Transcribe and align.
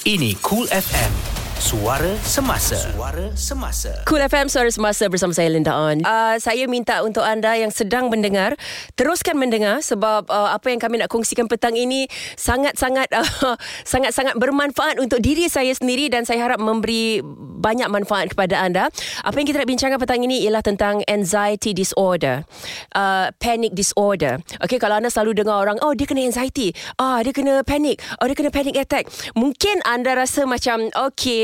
Ini 0.00 0.32
Cool 0.40 0.64
FM. 0.72 1.39
Suara 1.60 2.16
Semasa 2.24 2.72
Suara 2.72 3.36
Semasa 3.36 3.92
Cool 4.08 4.24
FM 4.24 4.48
Suara 4.48 4.72
Semasa 4.72 5.12
bersama 5.12 5.36
saya 5.36 5.52
Linda 5.52 5.76
On. 5.76 6.00
Uh, 6.00 6.40
saya 6.40 6.64
minta 6.64 7.04
untuk 7.04 7.20
anda 7.20 7.52
yang 7.52 7.68
sedang 7.68 8.08
mendengar 8.08 8.56
teruskan 8.96 9.36
mendengar 9.36 9.84
sebab 9.84 10.24
uh, 10.32 10.56
apa 10.56 10.72
yang 10.72 10.80
kami 10.80 11.04
nak 11.04 11.12
kongsikan 11.12 11.52
petang 11.52 11.76
ini 11.76 12.08
sangat-sangat 12.40 13.12
uh, 13.12 13.60
sangat-sangat 13.92 14.40
bermanfaat 14.40 15.04
untuk 15.04 15.20
diri 15.20 15.52
saya 15.52 15.76
sendiri 15.76 16.08
dan 16.08 16.24
saya 16.24 16.48
harap 16.48 16.64
memberi 16.64 17.20
banyak 17.60 17.92
manfaat 17.92 18.32
kepada 18.32 18.56
anda. 18.56 18.88
Apa 19.20 19.36
yang 19.36 19.52
kita 19.52 19.60
nak 19.60 19.68
bincangkan 19.68 20.00
petang 20.00 20.24
ini 20.24 20.40
ialah 20.48 20.64
tentang 20.64 21.04
anxiety 21.04 21.76
disorder. 21.76 22.48
Uh, 22.96 23.28
panic 23.36 23.76
disorder. 23.76 24.40
Okay, 24.64 24.80
kalau 24.80 24.96
anda 24.96 25.12
selalu 25.12 25.44
dengar 25.44 25.60
orang, 25.60 25.76
oh 25.84 25.92
dia 25.92 26.08
kena 26.08 26.24
anxiety. 26.24 26.72
Ah, 26.96 27.20
dia 27.20 27.36
kena 27.36 27.60
panic. 27.68 28.00
Oh, 28.16 28.24
dia 28.24 28.32
kena 28.32 28.48
panic 28.48 28.80
attack. 28.80 29.12
Mungkin 29.36 29.84
anda 29.84 30.16
rasa 30.16 30.48
macam, 30.48 30.88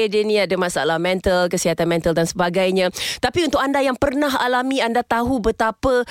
dia 0.06 0.22
ni 0.24 0.40
ada 0.40 0.54
masalah 0.58 0.96
mental, 0.96 1.46
kesihatan 1.50 1.86
mental 1.86 2.12
dan 2.16 2.24
sebagainya. 2.24 2.90
Tapi 3.20 3.46
untuk 3.46 3.60
anda 3.60 3.82
yang 3.82 3.98
pernah 3.98 4.32
alami, 4.40 4.82
anda 4.82 5.02
tahu 5.04 5.38
betapa 5.38 6.06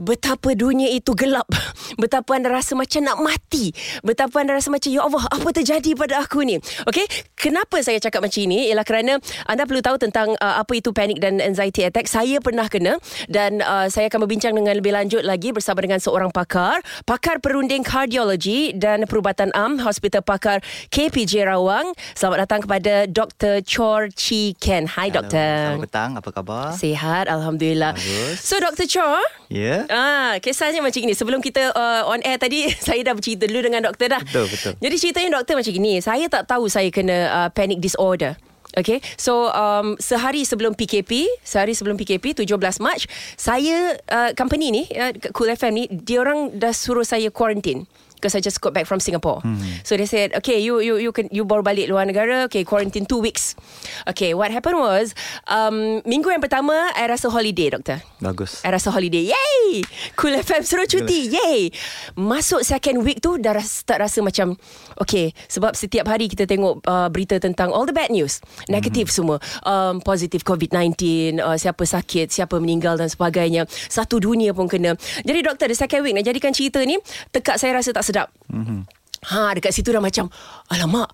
betapa 0.00 0.56
dunia 0.56 0.88
itu 0.88 1.12
gelap. 1.12 1.46
Betapa 2.00 2.32
anda 2.32 2.48
rasa 2.48 2.72
macam 2.72 3.04
nak 3.04 3.18
mati. 3.20 3.76
Betapa 4.00 4.40
anda 4.40 4.56
rasa 4.56 4.72
macam, 4.72 4.88
Ya 4.88 5.04
Allah, 5.04 5.24
apa 5.28 5.48
terjadi 5.52 5.92
pada 5.92 6.24
aku 6.24 6.40
ni? 6.40 6.56
Okay, 6.88 7.04
kenapa 7.36 7.76
saya 7.84 8.00
cakap 8.00 8.24
macam 8.24 8.40
ini? 8.40 8.72
Ialah 8.72 8.86
kerana 8.88 9.12
anda 9.44 9.68
perlu 9.68 9.84
tahu 9.84 10.00
tentang 10.00 10.32
uh, 10.40 10.64
apa 10.64 10.72
itu 10.80 10.96
panic 10.96 11.20
dan 11.20 11.42
anxiety 11.44 11.84
attack. 11.84 12.08
Saya 12.08 12.40
pernah 12.40 12.70
kena 12.72 12.96
dan 13.28 13.60
uh, 13.60 13.92
saya 13.92 14.08
akan 14.08 14.24
berbincang 14.24 14.56
dengan 14.56 14.80
lebih 14.80 14.96
lanjut 14.96 15.20
lagi 15.20 15.52
bersama 15.52 15.84
dengan 15.84 16.00
seorang 16.00 16.32
pakar. 16.32 16.80
Pakar 17.04 17.42
perunding 17.44 17.84
kardiologi 17.84 18.72
dan 18.72 19.04
perubatan 19.04 19.52
am 19.52 19.76
Hospital 19.84 20.24
Pakar 20.24 20.64
KPJ 20.88 21.44
Rawang. 21.44 21.92
Selamat 22.16 22.48
datang 22.48 22.64
kepada 22.64 23.04
Dr. 23.10 23.60
Chor 23.66 24.08
Chi 24.14 24.56
Ken. 24.56 24.88
Hai, 24.88 25.12
Hello. 25.12 25.20
Doktor. 25.20 25.76
Selamat 25.76 25.84
petang, 25.84 26.10
apa 26.16 26.28
khabar? 26.32 26.66
Sihat, 26.72 27.28
Alhamdulillah. 27.28 27.92
Bagus. 27.92 28.40
So, 28.40 28.56
Dr. 28.56 28.86
Chor, 28.88 29.20
Ya. 29.50 29.82
Yeah. 29.82 29.89
Ah, 29.90 30.38
kisahnya 30.38 30.80
macam 30.80 31.02
ini. 31.02 31.12
Sebelum 31.12 31.42
kita 31.42 31.74
uh, 31.74 32.06
on 32.06 32.22
air 32.22 32.38
tadi, 32.38 32.70
saya 32.86 33.02
dah 33.02 33.14
bercerita 33.18 33.50
dulu 33.50 33.60
dengan 33.66 33.90
doktor 33.90 34.16
dah. 34.16 34.22
Betul, 34.22 34.46
betul. 34.46 34.72
Jadi 34.78 34.94
ceritanya 34.96 35.28
doktor 35.42 35.58
macam 35.58 35.74
ini. 35.74 35.92
Saya 35.98 36.30
tak 36.30 36.46
tahu 36.46 36.70
saya 36.70 36.88
kena 36.94 37.16
uh, 37.28 37.48
panic 37.50 37.82
disorder. 37.82 38.38
Okay, 38.70 39.02
so 39.18 39.50
um, 39.50 39.98
sehari 39.98 40.46
sebelum 40.46 40.78
PKP, 40.78 41.26
sehari 41.42 41.74
sebelum 41.74 41.98
PKP, 41.98 42.46
17 42.46 42.54
Mac, 42.78 43.02
saya, 43.34 43.98
uh, 44.06 44.30
company 44.38 44.70
ni, 44.70 44.82
uh, 44.94 45.10
Cool 45.34 45.50
FM 45.58 45.72
ni, 45.74 45.84
dia 45.90 46.22
orang 46.22 46.54
dah 46.54 46.70
suruh 46.70 47.02
saya 47.02 47.34
quarantine 47.34 47.82
because 48.20 48.36
I 48.36 48.44
just 48.44 48.60
got 48.60 48.76
back 48.76 48.84
from 48.84 49.00
Singapore. 49.00 49.40
Hmm. 49.40 49.56
So 49.82 49.96
they 49.96 50.04
said, 50.04 50.36
okay, 50.36 50.60
you 50.60 50.84
you 50.84 51.00
you 51.00 51.10
can 51.16 51.32
you 51.32 51.48
baru 51.48 51.64
balik 51.64 51.88
luar 51.88 52.04
negara, 52.04 52.44
okay, 52.52 52.68
quarantine 52.68 53.08
two 53.08 53.18
weeks. 53.18 53.56
Okay, 54.04 54.36
what 54.36 54.52
happened 54.52 54.76
was, 54.76 55.16
um, 55.48 56.04
minggu 56.04 56.28
yang 56.28 56.44
pertama, 56.44 56.92
I 56.92 57.08
rasa 57.08 57.32
holiday, 57.32 57.72
doktor. 57.72 58.04
Bagus. 58.20 58.60
I 58.60 58.76
rasa 58.76 58.92
holiday. 58.92 59.32
Yay! 59.32 59.80
Cool 60.20 60.36
FM 60.36 60.62
suruh 60.68 60.84
cuti. 60.84 61.32
Yay! 61.32 61.72
Masuk 62.20 62.60
second 62.60 63.00
week 63.00 63.24
tu 63.24 63.40
dah 63.40 63.56
rasa, 63.56 63.80
tak 63.88 64.04
rasa 64.04 64.20
macam 64.20 64.60
okay 65.00 65.32
sebab 65.48 65.72
setiap 65.72 66.04
hari 66.12 66.28
kita 66.28 66.44
tengok 66.44 66.84
uh, 66.84 67.08
berita 67.08 67.40
tentang 67.40 67.72
all 67.72 67.88
the 67.88 67.96
bad 67.96 68.12
news. 68.12 68.44
Negatif 68.68 69.08
mm-hmm. 69.08 69.16
semua. 69.16 69.36
Um, 69.64 70.04
positif 70.04 70.44
COVID-19, 70.44 70.94
uh, 71.40 71.56
siapa 71.56 71.82
sakit, 71.88 72.28
siapa 72.28 72.60
meninggal 72.60 73.00
dan 73.00 73.08
sebagainya. 73.08 73.64
Satu 73.88 74.20
dunia 74.20 74.52
pun 74.52 74.68
kena. 74.68 74.98
Jadi 75.24 75.40
doktor, 75.40 75.66
the 75.70 75.78
second 75.78 76.04
week 76.04 76.12
nak 76.12 76.26
jadikan 76.26 76.52
cerita 76.52 76.82
ni 76.84 76.98
tekak 77.30 77.56
saya 77.56 77.78
rasa 77.78 77.94
tak 77.94 78.04
sedap. 78.10 78.28
Mm-hmm. 78.50 78.80
Ha 79.20 79.52
dekat 79.52 79.76
situ 79.76 79.92
dah 79.92 80.00
macam 80.00 80.32
alamak 80.72 81.04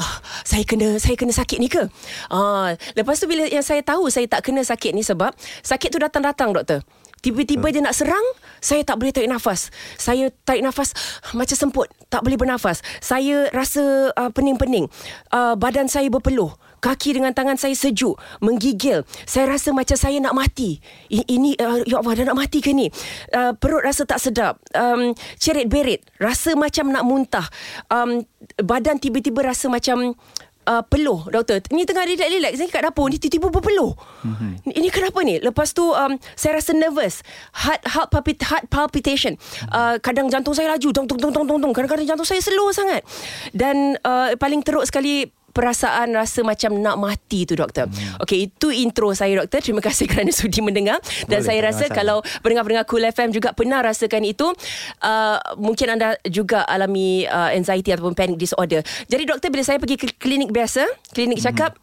ah, 0.00 0.16
saya 0.48 0.64
kena 0.64 0.96
saya 0.96 1.12
kena 1.12 1.28
sakit 1.28 1.60
ni 1.60 1.68
ke? 1.68 1.92
Ah 2.32 2.72
lepas 2.96 3.20
tu 3.20 3.28
bila 3.28 3.44
yang 3.44 3.60
saya 3.60 3.84
tahu 3.84 4.08
saya 4.08 4.24
tak 4.24 4.48
kena 4.48 4.64
sakit 4.64 4.96
ni 4.96 5.04
sebab 5.04 5.36
sakit 5.60 5.92
tu 5.92 6.00
datang-datang 6.00 6.56
doktor. 6.56 6.80
Tiba-tiba 7.20 7.68
dia 7.68 7.84
nak 7.84 7.92
serang, 7.92 8.24
saya 8.64 8.80
tak 8.80 8.96
boleh 8.96 9.12
tarik 9.12 9.28
nafas. 9.28 9.68
Saya 10.00 10.32
tarik 10.48 10.64
nafas 10.64 10.96
macam 11.36 11.52
semput, 11.52 11.92
tak 12.08 12.24
boleh 12.24 12.40
bernafas. 12.40 12.80
Saya 13.04 13.52
rasa 13.52 14.08
uh, 14.16 14.32
pening-pening. 14.32 14.88
Uh, 15.28 15.52
badan 15.52 15.84
saya 15.84 16.08
berpeluh. 16.08 16.48
Kaki 16.80 17.20
dengan 17.20 17.36
tangan 17.36 17.60
saya 17.60 17.76
sejuk, 17.76 18.16
menggigil. 18.40 19.04
Saya 19.28 19.52
rasa 19.52 19.70
macam 19.70 19.96
saya 20.00 20.16
nak 20.18 20.32
mati. 20.32 20.80
Ini, 21.12 21.60
uh, 21.60 21.84
ya 21.84 22.00
Allah, 22.00 22.24
dah 22.24 22.26
nak 22.32 22.38
mati 22.40 22.64
ke 22.64 22.72
ni? 22.72 22.88
Uh, 23.30 23.52
perut 23.54 23.84
rasa 23.84 24.08
tak 24.08 24.18
sedap. 24.18 24.58
Um, 24.72 25.12
cerit 25.36 25.68
berit, 25.68 26.02
rasa 26.16 26.56
macam 26.56 26.88
nak 26.88 27.04
muntah. 27.04 27.46
Um, 27.92 28.24
badan 28.58 28.96
tiba-tiba 28.96 29.44
rasa 29.44 29.68
macam 29.68 30.16
uh, 30.70 30.82
peluh 30.86 31.26
doktor 31.30 31.62
ni 31.72 31.82
tengah 31.82 32.04
relax-relax 32.04 32.52
ni 32.58 32.66
kat 32.68 32.82
dapur 32.86 33.08
ni 33.08 33.16
tiba-tiba 33.16 33.48
berpeluh 33.50 33.92
mm-hmm. 33.96 34.76
ini 34.76 34.88
kenapa 34.92 35.18
ni 35.26 35.42
lepas 35.42 35.74
tu 35.74 35.82
um, 35.82 36.14
saya 36.38 36.58
rasa 36.62 36.76
nervous 36.76 37.24
heart 37.54 37.82
heart, 37.86 38.08
palpit, 38.12 38.38
heart 38.44 38.64
palpitation 38.68 39.34
uh, 39.74 39.96
kadang 39.98 40.30
jantung 40.30 40.54
saya 40.54 40.70
laju 40.70 40.88
tung 40.94 41.06
tung 41.10 41.18
tung 41.18 41.32
tung 41.32 41.46
tung 41.46 41.72
kadang-kadang 41.72 42.06
jantung 42.06 42.28
saya 42.28 42.42
slow 42.42 42.70
sangat 42.74 43.02
dan 43.56 43.96
uh, 44.04 44.34
paling 44.36 44.62
teruk 44.62 44.86
sekali 44.86 45.28
perasaan 45.50 46.14
rasa 46.14 46.40
macam 46.46 46.78
nak 46.78 46.96
mati 46.96 47.44
tu 47.44 47.58
doktor. 47.58 47.90
Hmm. 47.90 48.22
Okey, 48.22 48.50
itu 48.50 48.70
intro 48.70 49.10
saya 49.12 49.42
doktor. 49.42 49.60
Terima 49.62 49.82
kasih 49.82 50.06
kerana 50.10 50.30
sudi 50.30 50.62
mendengar 50.62 50.98
dan 51.26 51.42
Boleh, 51.42 51.46
saya 51.46 51.60
rasa 51.62 51.84
masalah. 51.86 51.96
kalau 51.96 52.18
pendengar-pendengar 52.42 52.86
Cool 52.86 53.04
FM 53.10 53.30
juga 53.34 53.52
pernah 53.52 53.82
rasakan 53.82 54.22
itu, 54.24 54.46
uh, 55.02 55.36
mungkin 55.58 55.98
anda 55.98 56.16
juga 56.26 56.64
alami 56.64 57.26
uh, 57.26 57.50
anxiety 57.52 57.90
ataupun 57.92 58.14
panic 58.14 58.38
disorder. 58.38 58.80
Jadi 59.10 59.22
doktor 59.26 59.48
bila 59.52 59.62
saya 59.66 59.78
pergi 59.82 59.96
ke 59.98 60.06
klinik 60.16 60.50
biasa, 60.54 60.86
klinik 61.12 61.42
cakap 61.42 61.76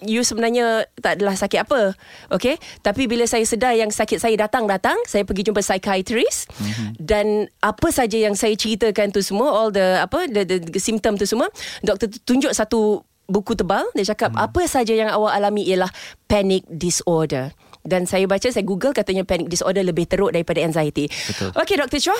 You 0.00 0.24
sebenarnya 0.24 0.88
tak 0.96 1.20
adalah 1.20 1.36
sakit 1.36 1.60
apa 1.68 1.92
Okay 2.32 2.56
Tapi 2.80 3.04
bila 3.04 3.28
saya 3.28 3.44
sedar 3.44 3.76
Yang 3.76 3.96
sakit 4.00 4.16
saya 4.16 4.36
datang-datang 4.36 4.96
Saya 5.04 5.28
pergi 5.28 5.52
jumpa 5.52 5.60
psychiatrist 5.60 6.48
mm-hmm. 6.56 6.88
Dan 6.96 7.48
Apa 7.60 7.92
saja 7.92 8.16
yang 8.16 8.32
saya 8.32 8.56
ceritakan 8.56 9.12
tu 9.12 9.20
semua 9.20 9.52
All 9.52 9.68
the 9.68 10.00
Apa 10.00 10.24
The, 10.32 10.48
the, 10.48 10.56
the 10.64 10.80
symptom 10.80 11.20
tu 11.20 11.28
semua 11.28 11.52
Doktor 11.84 12.08
tu 12.08 12.16
tunjuk 12.24 12.52
satu 12.56 13.04
Buku 13.28 13.52
tebal 13.52 13.84
Dia 13.92 14.16
cakap 14.16 14.32
mm. 14.32 14.40
Apa 14.40 14.64
saja 14.64 14.96
yang 14.96 15.12
awak 15.12 15.36
alami 15.36 15.68
Ialah 15.68 15.92
Panic 16.24 16.64
disorder 16.66 17.52
dan 17.80 18.04
saya 18.04 18.28
baca 18.28 18.44
saya 18.44 18.60
google 18.60 18.92
katanya 18.92 19.24
panic 19.24 19.48
disorder 19.48 19.80
lebih 19.80 20.04
teruk 20.04 20.36
daripada 20.36 20.60
anxiety. 20.60 21.08
Betul. 21.08 21.48
Okey 21.56 21.76
Dr. 21.80 22.00
Chua. 22.00 22.18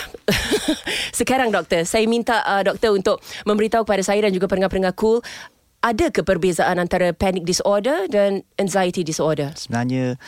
Sekarang 1.19 1.52
doktor, 1.52 1.84
saya 1.84 2.08
minta 2.08 2.40
uh, 2.48 2.64
doktor 2.64 2.96
untuk 2.96 3.20
memberitahu 3.44 3.84
kepada 3.84 4.00
saya 4.00 4.24
dan 4.24 4.32
juga 4.32 4.48
pendengar-pendengar 4.48 4.96
cool 4.96 5.20
ada 5.80 6.12
ke 6.12 6.20
perbezaan 6.20 6.76
antara 6.76 7.16
panic 7.16 7.48
disorder 7.48 8.04
dan 8.12 8.44
anxiety 8.60 9.00
disorder? 9.00 9.52
Sebenarnya 9.56 10.20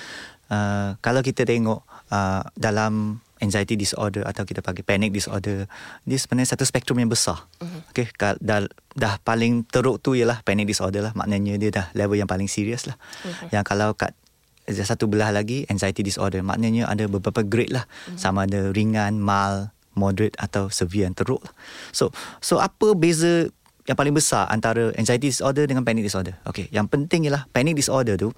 uh, 0.49 0.97
kalau 1.05 1.21
kita 1.21 1.45
tengok 1.45 1.85
uh, 2.09 2.43
dalam 2.57 3.21
anxiety 3.43 3.75
disorder 3.75 4.23
atau 4.23 4.47
kita 4.47 4.63
panggil 4.63 4.87
panic 4.87 5.11
disorder, 5.11 5.67
dia 6.07 6.19
sebenarnya 6.19 6.55
satu 6.55 6.65
spektrum 6.65 7.03
yang 7.03 7.11
besar. 7.11 7.43
Uh-huh. 7.59 7.83
Okey, 7.91 8.09
kal- 8.15 8.39
dah, 8.39 8.65
dah 8.95 9.19
paling 9.21 9.67
teruk 9.67 9.99
tu 9.99 10.15
ialah 10.15 10.41
panic 10.47 10.71
disorder 10.71 11.03
lah. 11.03 11.13
Maknanya 11.19 11.59
dia 11.59 11.71
dah 11.75 11.87
level 11.93 12.17
yang 12.17 12.31
paling 12.31 12.47
serius 12.47 12.87
lah. 12.87 12.97
Uh-huh. 13.27 13.51
Yang 13.51 13.65
kalau 13.67 13.93
kat 13.99 14.15
ada 14.63 14.87
satu 14.87 15.11
belah 15.11 15.35
lagi 15.35 15.67
anxiety 15.67 16.07
disorder, 16.07 16.39
maknanya 16.47 16.87
ada 16.87 17.11
beberapa 17.11 17.43
grade 17.43 17.75
lah. 17.75 17.85
Uh-huh. 17.85 18.15
Sama 18.15 18.47
ada 18.47 18.71
ringan, 18.71 19.19
mild, 19.19 19.75
moderate 19.99 20.39
atau 20.39 20.71
severe 20.71 21.11
yang 21.11 21.17
teruk 21.19 21.43
lah. 21.43 21.53
So, 21.91 22.15
so 22.39 22.63
apa 22.63 22.95
beza 22.95 23.51
yang 23.83 23.99
paling 23.99 24.15
besar 24.15 24.47
antara 24.47 24.95
anxiety 24.95 25.35
disorder 25.35 25.67
dengan 25.67 25.83
panic 25.83 26.07
disorder. 26.07 26.39
Okey, 26.47 26.71
yang 26.71 26.87
penting 26.87 27.27
ialah 27.27 27.51
panic 27.51 27.75
disorder 27.75 28.15
tu 28.15 28.31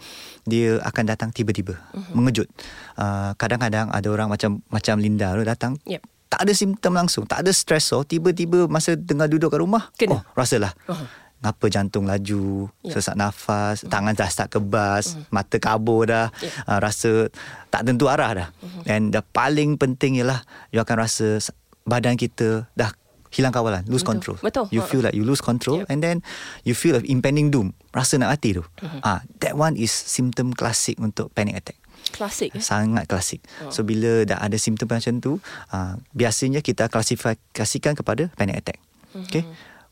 dia 0.49 0.81
akan 0.81 1.05
datang 1.05 1.29
tiba-tiba, 1.31 1.77
uh-huh. 1.77 2.17
mengejut. 2.17 2.49
Uh, 2.97 3.37
kadang-kadang 3.37 3.93
ada 3.93 4.09
orang 4.09 4.33
macam 4.33 4.65
macam 4.73 4.97
Linda 4.97 5.37
tu 5.37 5.45
datang 5.45 5.77
Yep. 5.85 6.01
tak 6.33 6.41
ada 6.49 6.53
simptom 6.57 6.93
langsung, 6.97 7.29
tak 7.29 7.45
ada 7.45 7.53
stress 7.53 7.93
so 7.93 8.01
tiba-tiba 8.03 8.65
masa 8.67 8.97
tengah 8.97 9.29
duduk 9.29 9.53
kat 9.53 9.61
rumah, 9.61 9.93
Kena. 10.01 10.19
oh 10.19 10.23
rasalah. 10.33 10.73
Uh-huh. 10.89 11.05
Ngapa 11.45 11.69
jantung 11.69 12.09
laju, 12.09 12.73
Ya. 12.81 12.97
sesak 12.97 13.21
nafas, 13.21 13.85
tangan 13.85 14.17
dah 14.17 14.33
start 14.33 14.49
kebas, 14.49 15.21
mata 15.29 15.61
kabur 15.61 16.09
dah, 16.09 16.33
Ya. 16.41 16.49
uh, 16.65 16.81
rasa 16.81 17.29
tak 17.69 17.85
tentu 17.85 18.09
arah 18.09 18.33
dah. 18.33 18.49
And 18.89 19.13
the 19.13 19.21
paling 19.21 19.77
penting 19.77 20.17
ialah 20.17 20.41
you 20.73 20.81
akan 20.81 21.05
rasa 21.05 21.37
badan 21.85 22.17
kita 22.17 22.65
dah 22.73 22.97
hilang 23.35 23.51
kawalan, 23.51 23.83
lose 23.85 24.01
Betul. 24.01 24.11
control. 24.15 24.37
Betul. 24.39 24.67
You 24.71 24.81
feel 24.81 25.03
like 25.03 25.13
you 25.13 25.27
lose 25.27 25.43
control 25.43 25.83
Yep. 25.83 25.91
and 25.91 25.99
then 25.99 26.17
you 26.63 26.73
feel 26.73 26.95
of 26.95 27.03
impending 27.05 27.51
doom, 27.51 27.75
rasa 27.91 28.15
nak 28.17 28.31
mati 28.31 28.55
tu. 28.55 28.63
Ah, 29.03 29.27
that 29.43 29.55
one 29.55 29.75
is 29.75 29.91
symptom 29.91 30.55
klasik 30.55 30.97
untuk 30.97 31.29
panic 31.31 31.59
attack. 31.59 31.79
Klasik. 32.11 32.55
eh? 32.55 32.63
Sangat 32.63 33.11
klasik. 33.11 33.43
So 33.69 33.83
bila 33.83 34.23
dah 34.23 34.39
ada 34.39 34.55
simptom 34.55 34.87
macam 34.87 35.19
tu, 35.19 35.43
uh, 35.69 35.99
biasanya 36.13 36.63
kita 36.63 36.87
klasifikasikan 36.87 37.99
kepada 37.99 38.31
panic 38.33 38.63
attack. 38.63 38.79
Okay? 39.27 39.43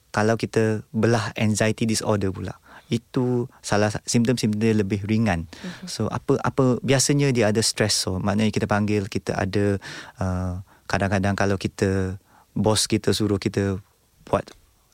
Kalau 0.09 0.37
kita 0.37 0.85
belah 0.93 1.33
anxiety 1.35 1.83
disorder 1.83 2.31
pula, 2.31 2.61
itu 2.93 3.49
salah 3.59 3.88
sa- 3.88 4.05
simptom-simptom 4.05 4.61
dia 4.61 4.77
lebih 4.77 5.03
ringan. 5.03 5.49
So 5.88 6.06
apa 6.06 6.37
apa 6.45 6.77
biasanya 6.85 7.33
dia 7.33 7.49
ada 7.49 7.65
stress 7.65 7.97
so 7.97 8.21
maknanya 8.21 8.53
kita 8.53 8.69
panggil 8.69 9.09
kita 9.09 9.33
ada 9.33 9.81
uh, 10.21 10.61
kadang-kadang 10.85 11.33
kalau 11.33 11.56
kita 11.56 12.21
bos 12.52 12.84
kita 12.88 13.16
suruh 13.16 13.40
kita 13.40 13.81
buat 14.28 14.44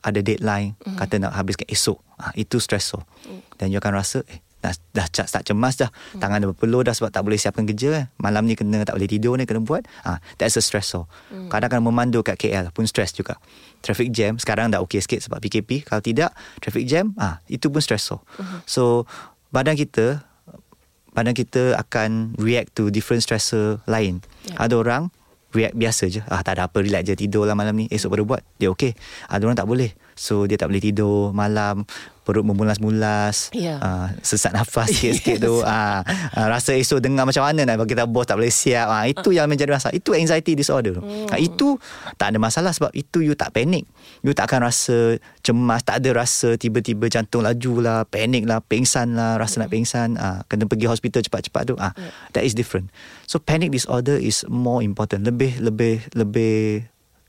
ada 0.03 0.21
deadline 0.23 0.79
mm. 0.79 0.97
kata 0.99 1.19
nak 1.19 1.35
habiskan 1.35 1.67
esok 1.67 1.99
ah 2.19 2.31
itu 2.39 2.63
stressor 2.63 3.03
mm. 3.27 3.59
dan 3.59 3.75
you 3.75 3.79
akan 3.83 3.99
rasa 3.99 4.23
eh 4.31 4.43
dah 4.59 4.75
dah 4.91 5.07
cat 5.07 5.31
start 5.31 5.47
cemas 5.47 5.79
dah 5.79 5.91
mm. 5.91 6.19
tangan 6.19 6.43
dah 6.43 6.49
berpeluh 6.51 6.83
dah 6.83 6.95
sebab 6.95 7.15
tak 7.15 7.23
boleh 7.23 7.39
siapkan 7.39 7.63
kerja 7.67 7.89
kan 7.95 8.05
malam 8.19 8.47
ni 8.47 8.59
kena 8.59 8.83
tak 8.83 8.99
boleh 8.99 9.11
tidur 9.11 9.39
ni 9.39 9.47
kena 9.47 9.63
buat 9.63 9.87
ah 10.03 10.19
that's 10.39 10.59
a 10.59 10.63
stressor 10.63 11.07
mm. 11.31 11.51
kadang-kadang 11.51 11.87
memandu 11.87 12.23
kat 12.27 12.39
KL 12.39 12.75
pun 12.75 12.87
stress 12.87 13.15
juga 13.15 13.39
traffic 13.83 14.11
jam 14.11 14.39
sekarang 14.39 14.75
dah 14.75 14.83
okey 14.83 14.99
sikit 14.99 15.23
sebab 15.23 15.39
PKP 15.39 15.87
kalau 15.87 16.03
tidak 16.03 16.35
traffic 16.59 16.87
jam 16.91 17.15
ah 17.19 17.39
itu 17.47 17.71
pun 17.71 17.79
stressor 17.79 18.19
mm-hmm. 18.19 18.67
so 18.67 19.07
badan 19.55 19.79
kita 19.79 20.27
badan 21.15 21.35
kita 21.35 21.79
akan 21.79 22.35
react 22.39 22.75
to 22.75 22.91
different 22.91 23.23
stressor 23.23 23.79
lain 23.87 24.23
yeah. 24.51 24.67
ada 24.67 24.75
orang 24.79 25.11
react 25.59 25.75
biasa 25.75 26.05
je. 26.07 26.23
Ah 26.31 26.41
tak 26.47 26.63
ada 26.63 26.71
apa 26.71 26.79
relax 26.79 27.03
je 27.11 27.19
tidur 27.19 27.43
lah 27.45 27.59
malam 27.59 27.75
ni. 27.75 27.91
Esok 27.91 28.15
baru 28.15 28.25
buat. 28.25 28.43
Dia 28.63 28.71
okey 28.71 28.95
ada 29.27 29.43
orang 29.43 29.59
tak 29.59 29.67
boleh 29.67 29.91
so 30.19 30.51
dia 30.51 30.59
tak 30.59 30.69
boleh 30.69 30.83
tidur 30.83 31.31
malam 31.31 31.87
perut 32.29 32.45
memulas-mulas 32.45 33.49
Ya. 33.57 33.81
uh, 33.81 34.13
sesak 34.21 34.53
nafas 34.53 34.91
sikit-sikit 34.93 35.41
tu. 35.41 35.65
Uh, 35.65 36.05
uh, 36.37 36.47
rasa 36.53 36.77
esok 36.77 37.01
dengar 37.01 37.25
macam 37.25 37.41
mana 37.41 37.65
nak 37.65 37.81
bagi 37.81 37.97
kita 37.97 38.05
bos 38.05 38.29
tak 38.29 38.37
boleh 38.37 38.53
siap. 38.53 38.85
Uh, 38.85 39.09
itu 39.09 39.33
yang 39.33 39.49
menjadi 39.49 39.73
masalah. 39.73 39.97
Itu 39.97 40.13
anxiety 40.13 40.53
disorder. 40.53 41.01
Hmm. 41.01 41.25
uh, 41.25 41.41
itu 41.41 41.81
tak 42.21 42.37
ada 42.37 42.39
masalah 42.43 42.77
sebab 42.77 42.93
itu 42.93 43.25
you 43.25 43.33
tak 43.33 43.57
panik 43.57 43.89
you 44.21 44.37
tak 44.37 44.53
akan 44.53 44.69
rasa 44.69 45.17
cemas 45.41 45.81
tak 45.81 46.05
ada 46.05 46.21
rasa 46.21 46.61
tiba-tiba 46.61 47.09
jantung 47.09 47.49
laju 47.49 47.73
lah 47.81 47.99
panik 48.05 48.45
lah 48.45 48.61
pingsan 48.61 49.17
lah 49.17 49.41
rasa 49.41 49.65
nak 49.65 49.73
pingsan. 49.73 50.21
Uh, 50.21 50.45
kena 50.53 50.69
pergi 50.69 50.85
hospital 50.85 51.25
cepat-cepat 51.25 51.63
tu. 51.65 51.81
Uh, 51.81 51.97
that 52.37 52.45
is 52.45 52.53
different. 52.53 52.93
So 53.25 53.41
panic 53.41 53.73
disorder 53.73 54.21
is 54.21 54.45
more 54.53 54.85
important. 54.85 55.25
Lebih 55.25 55.65
lebih 55.65 56.05
lebih 56.13 56.85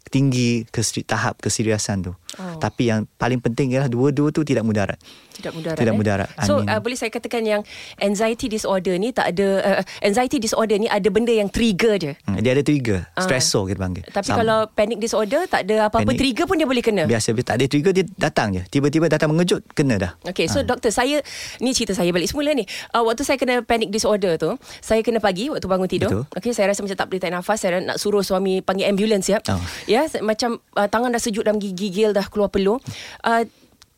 tinggi 0.10 0.66
keseri, 0.68 1.02
tahap 1.02 1.38
keseriusan 1.38 2.04
tu. 2.04 2.14
Oh. 2.38 2.58
Tapi 2.58 2.90
yang 2.90 3.06
paling 3.16 3.40
penting 3.40 3.72
ialah 3.72 3.88
dua-dua 3.88 4.30
tu 4.30 4.42
tidak 4.42 4.62
mudarat. 4.62 4.98
Tidak 5.34 5.56
mudarat. 5.56 5.80
Tidak 5.80 5.94
eh? 5.94 5.98
mudarat. 5.98 6.30
So 6.44 6.60
uh, 6.60 6.80
boleh 6.80 6.94
saya 6.94 7.10
katakan 7.10 7.42
yang 7.42 7.62
anxiety 7.96 8.52
disorder 8.52 8.98
ni 8.98 9.10
tak 9.10 9.32
ada 9.32 9.48
uh, 9.62 9.82
anxiety 10.04 10.38
disorder 10.38 10.76
ni 10.76 10.86
ada 10.86 11.08
benda 11.08 11.32
yang 11.32 11.48
trigger 11.48 11.96
je. 11.96 12.12
Hmm, 12.28 12.38
dia 12.44 12.52
ada 12.52 12.62
trigger, 12.62 13.08
Ah. 13.16 13.24
stressor 13.24 13.66
kita 13.66 13.80
panggil. 13.80 14.04
Tapi 14.06 14.30
Sama. 14.30 14.38
kalau 14.44 14.60
panic 14.70 15.00
disorder 15.00 15.48
tak 15.48 15.64
ada 15.64 15.88
apa-apa 15.88 16.06
Panic- 16.06 16.20
trigger 16.20 16.46
pun 16.46 16.60
dia 16.60 16.68
boleh 16.68 16.84
kena. 16.84 17.04
biasa 17.08 17.32
tak 17.40 17.56
ada 17.56 17.66
trigger 17.66 17.94
dia 17.96 18.06
datang 18.20 18.52
je. 18.52 18.64
Tiba-tiba 18.68 19.08
datang 19.08 19.32
mengejut 19.32 19.64
kena 19.72 19.96
dah. 19.96 20.12
Okay, 20.28 20.46
so 20.46 20.60
doktor 20.62 20.92
saya 20.92 21.24
ni 21.58 21.72
cerita 21.72 21.96
saya 21.96 22.12
balik 22.12 22.28
semula 22.28 22.52
ni. 22.52 22.68
Uh, 22.92 23.08
waktu 23.08 23.24
saya 23.24 23.40
kena 23.40 23.64
panic 23.64 23.90
disorder 23.90 24.36
tu, 24.36 24.60
saya 24.84 25.00
kena 25.02 25.24
pagi 25.24 25.48
waktu 25.48 25.66
bangun 25.66 25.88
tidur. 25.88 26.10
Betul. 26.12 26.24
Okay, 26.36 26.52
saya 26.52 26.70
rasa 26.70 26.84
macam 26.84 26.98
tak 26.98 27.08
boleh 27.08 27.20
tarik 27.20 27.34
nafas, 27.34 27.58
saya 27.58 27.80
nak 27.80 27.98
suruh 27.98 28.22
suami 28.22 28.60
panggil 28.60 28.92
ambulans 28.92 29.26
ya. 29.26 29.40
Oh. 29.48 29.60
Ya, 29.88 29.99
se- 30.06 30.22
macam 30.22 30.62
uh, 30.74 30.86
tangan 30.86 31.10
dah 31.10 31.20
sejuk 31.20 31.42
dalam 31.42 31.58
gigil 31.58 32.14
dah 32.14 32.24
keluar 32.24 32.48
peluh. 32.48 32.80
Uh, 33.20 33.44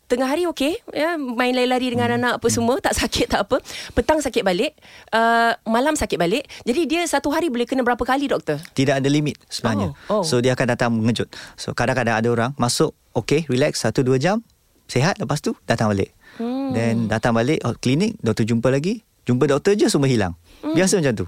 Tengah 0.08 0.28
hari 0.28 0.44
okey 0.44 0.76
ya 0.92 1.16
main 1.16 1.56
lari-lari 1.56 1.88
dengan 1.88 2.12
Hmm. 2.12 2.20
anak 2.20 2.34
apa 2.36 2.48
semua 2.52 2.84
tak 2.84 2.92
sakit 3.00 3.32
tak 3.32 3.48
apa 3.48 3.64
petang 3.96 4.20
sakit 4.20 4.44
balik 4.44 4.76
uh, 5.08 5.56
malam 5.64 5.96
sakit 5.96 6.20
balik 6.20 6.44
jadi 6.68 6.82
dia 6.84 7.02
satu 7.08 7.32
hari 7.32 7.48
boleh 7.48 7.64
kena 7.64 7.80
berapa 7.80 8.04
kali 8.04 8.28
doktor 8.28 8.60
Tidak 8.76 9.00
ada 9.00 9.08
limit 9.08 9.40
sebenarnya. 9.48 9.96
Oh, 10.12 10.20
oh. 10.20 10.22
So 10.22 10.44
dia 10.44 10.52
akan 10.52 10.68
datang 10.68 10.92
mengejut. 10.92 11.32
So 11.56 11.72
kadang-kadang 11.72 12.20
ada 12.20 12.28
orang 12.28 12.52
masuk 12.58 12.92
okey, 13.14 13.48
relax 13.48 13.80
1 13.82 13.96
2 13.96 14.20
jam, 14.20 14.44
sehat 14.86 15.16
lepas 15.16 15.40
tu 15.40 15.56
datang 15.64 15.88
balik. 15.88 16.12
Hmm. 16.36 16.76
Then 16.76 17.08
datang 17.08 17.32
balik 17.32 17.64
oh, 17.64 17.72
klinik, 17.74 18.20
doktor 18.20 18.44
jumpa 18.44 18.68
lagi, 18.68 19.08
jumpa 19.24 19.48
doktor 19.48 19.80
je 19.80 19.88
semua 19.88 20.12
hilang. 20.12 20.36
Hmm. 20.60 20.76
Biasa 20.76 21.00
macam 21.00 21.24
tu. 21.24 21.26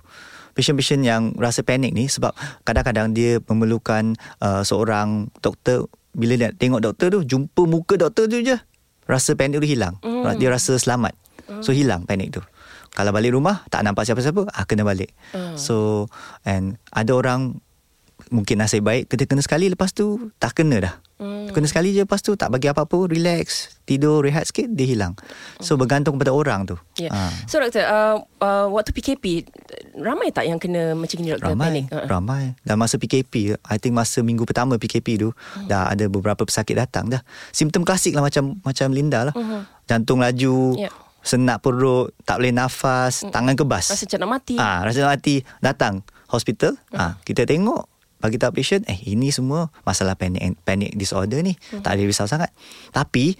Patient-patient 0.54 1.02
yang 1.02 1.34
rasa 1.36 1.66
panik 1.66 1.94
ni 1.94 2.06
sebab 2.06 2.34
kadang-kadang 2.62 3.12
dia 3.14 3.42
memerlukan 3.50 4.14
uh, 4.42 4.62
seorang 4.62 5.34
doktor 5.42 5.90
bila 6.14 6.38
dia 6.38 6.50
tengok 6.54 6.82
doktor 6.82 7.10
tu 7.10 7.20
jumpa 7.26 7.66
muka 7.66 7.98
doktor 7.98 8.30
tu 8.30 8.38
je 8.46 8.58
rasa 9.10 9.34
panik 9.34 9.60
tu 9.60 9.68
hilang. 9.68 9.98
Hmm. 10.06 10.30
Dia 10.38 10.54
rasa 10.54 10.78
selamat. 10.78 11.18
So 11.60 11.76
hilang 11.76 12.08
panik 12.08 12.34
tu. 12.34 12.42
Kalau 12.94 13.10
balik 13.10 13.34
rumah 13.34 13.66
tak 13.74 13.82
nampak 13.84 14.06
siapa-siapa, 14.06 14.48
ah 14.54 14.64
kena 14.70 14.86
balik. 14.86 15.12
Hmm. 15.34 15.58
So 15.58 16.08
and 16.46 16.78
ada 16.94 17.12
orang 17.18 17.60
mungkin 18.32 18.64
nasib 18.64 18.88
baik 18.88 19.12
kita 19.12 19.28
kena 19.28 19.44
sekali 19.44 19.68
lepas 19.68 19.92
tu 19.92 20.32
tak 20.40 20.56
kena 20.56 20.80
dah. 20.80 20.96
Hmm. 21.22 21.48
Kena 21.54 21.70
sekali 21.70 21.94
je 21.94 22.04
lepas 22.04 22.20
tu 22.20 22.34
tak 22.34 22.50
bagi 22.50 22.68
apa-apa, 22.68 23.06
relax, 23.06 23.78
tidur, 23.86 24.26
rehat 24.26 24.50
sikit 24.50 24.68
dia 24.74 24.84
hilang. 24.84 25.14
So 25.62 25.78
bergantung 25.78 26.18
kepada 26.18 26.34
orang 26.34 26.66
tu. 26.66 26.76
Ya. 26.98 27.14
Ah. 27.14 27.32
So 27.46 27.62
doktor, 27.62 27.86
uh, 27.86 28.18
uh, 28.42 28.66
waktu 28.74 28.92
PKP 28.92 29.46
ramai 29.96 30.34
tak 30.34 30.50
yang 30.50 30.58
kena 30.58 30.98
macam 30.98 31.22
ni 31.22 31.30
doktor 31.30 31.54
Ramai, 31.54 31.66
panik? 31.70 31.86
Uh-uh. 31.94 32.08
ramai. 32.10 32.44
Dan 32.66 32.76
masa 32.82 32.98
PKP, 32.98 33.56
I 33.56 33.78
think 33.78 33.94
masa 33.94 34.26
minggu 34.26 34.44
pertama 34.44 34.76
PKP 34.76 35.22
tu, 35.22 35.30
Hmm. 35.32 35.70
dah 35.70 35.94
ada 35.94 36.10
beberapa 36.10 36.44
pesakit 36.44 36.74
datang 36.74 37.08
dah. 37.08 37.22
Simptom 37.54 37.86
klasik 37.86 38.18
lah 38.18 38.26
macam 38.26 38.58
macam 38.66 38.90
Linda 38.90 39.30
lah. 39.30 39.36
Jantung 39.86 40.20
laju, 40.20 40.76
Ya. 40.76 40.90
senak 41.22 41.62
perut, 41.62 42.12
tak 42.26 42.42
boleh 42.42 42.52
nafas, 42.52 43.22
tangan 43.30 43.54
kebas. 43.54 43.86
Hmm. 43.88 43.96
Rasa 43.96 44.06
macam 44.10 44.20
nak 44.20 44.32
mati. 44.34 44.56
Ah, 44.58 44.80
rasa 44.82 44.98
nak 45.06 45.12
mati. 45.16 45.36
Datang 45.62 45.94
hospital, 46.28 46.74
ah, 46.92 47.22
kita 47.22 47.46
tengok 47.46 47.93
bagi 48.24 48.40
tahu 48.40 48.56
patient, 48.56 48.88
eh 48.88 48.96
ini 49.04 49.28
semua 49.30 49.68
masalah 49.84 50.16
panic 50.16 50.56
panic 50.64 50.96
disorder 50.96 51.44
ni. 51.44 51.60
Hmm. 51.70 51.84
Tak 51.84 52.00
ada 52.00 52.02
risau 52.02 52.24
sangat. 52.24 52.56
Tapi 52.90 53.36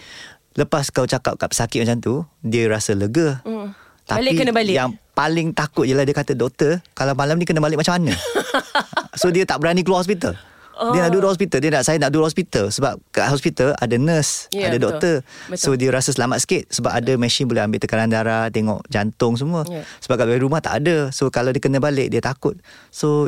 lepas 0.54 0.92
kau 0.92 1.08
cakap 1.08 1.40
kat 1.40 1.48
pesakit 1.48 1.88
macam 1.88 1.98
tu, 1.98 2.14
dia 2.44 2.68
rasa 2.68 2.92
lega. 2.92 3.40
Hmm. 3.48 3.72
Tapi 4.04 4.20
Balik 4.20 4.32
kena 4.36 4.52
balik. 4.52 4.76
yang 4.76 4.92
paling 5.16 5.56
takut 5.56 5.88
je 5.88 5.96
lah 5.96 6.04
dia 6.04 6.12
kata 6.12 6.36
doktor 6.36 6.84
kalau 6.92 7.16
malam 7.16 7.40
ni 7.40 7.48
kena 7.48 7.64
balik 7.64 7.80
macam 7.80 7.96
mana 7.96 8.12
so 9.20 9.32
dia 9.32 9.48
tak 9.48 9.64
berani 9.64 9.80
keluar 9.80 10.04
hospital 10.04 10.36
oh. 10.78 10.94
dia 10.94 11.06
nak 11.06 11.12
duduk 11.14 11.30
hospital 11.30 11.60
dia 11.62 11.72
nak 11.74 11.84
saya 11.84 11.98
nak 11.98 12.10
duduk 12.10 12.26
hospital 12.28 12.66
sebab 12.70 12.94
kat 13.10 13.28
hospital 13.30 13.74
ada 13.78 13.96
nurse 13.98 14.48
Ya, 14.54 14.70
ada 14.70 14.78
betul. 14.78 14.86
doktor 14.86 15.16
Betul. 15.50 15.62
so 15.62 15.70
dia 15.74 15.90
rasa 15.90 16.10
selamat 16.12 16.38
sikit 16.44 16.64
sebab 16.70 16.92
ada 16.94 17.14
mesin 17.18 17.46
boleh 17.46 17.64
ambil 17.64 17.80
tekanan 17.82 18.10
darah 18.10 18.50
tengok 18.50 18.86
jantung 18.88 19.34
semua 19.36 19.66
Ya. 19.70 19.82
sebab 20.04 20.20
kat 20.20 20.38
rumah 20.38 20.60
tak 20.60 20.84
ada 20.84 21.10
so 21.10 21.30
kalau 21.30 21.50
dia 21.50 21.62
kena 21.62 21.82
balik 21.82 22.12
dia 22.12 22.20
takut 22.20 22.58
so 22.90 23.26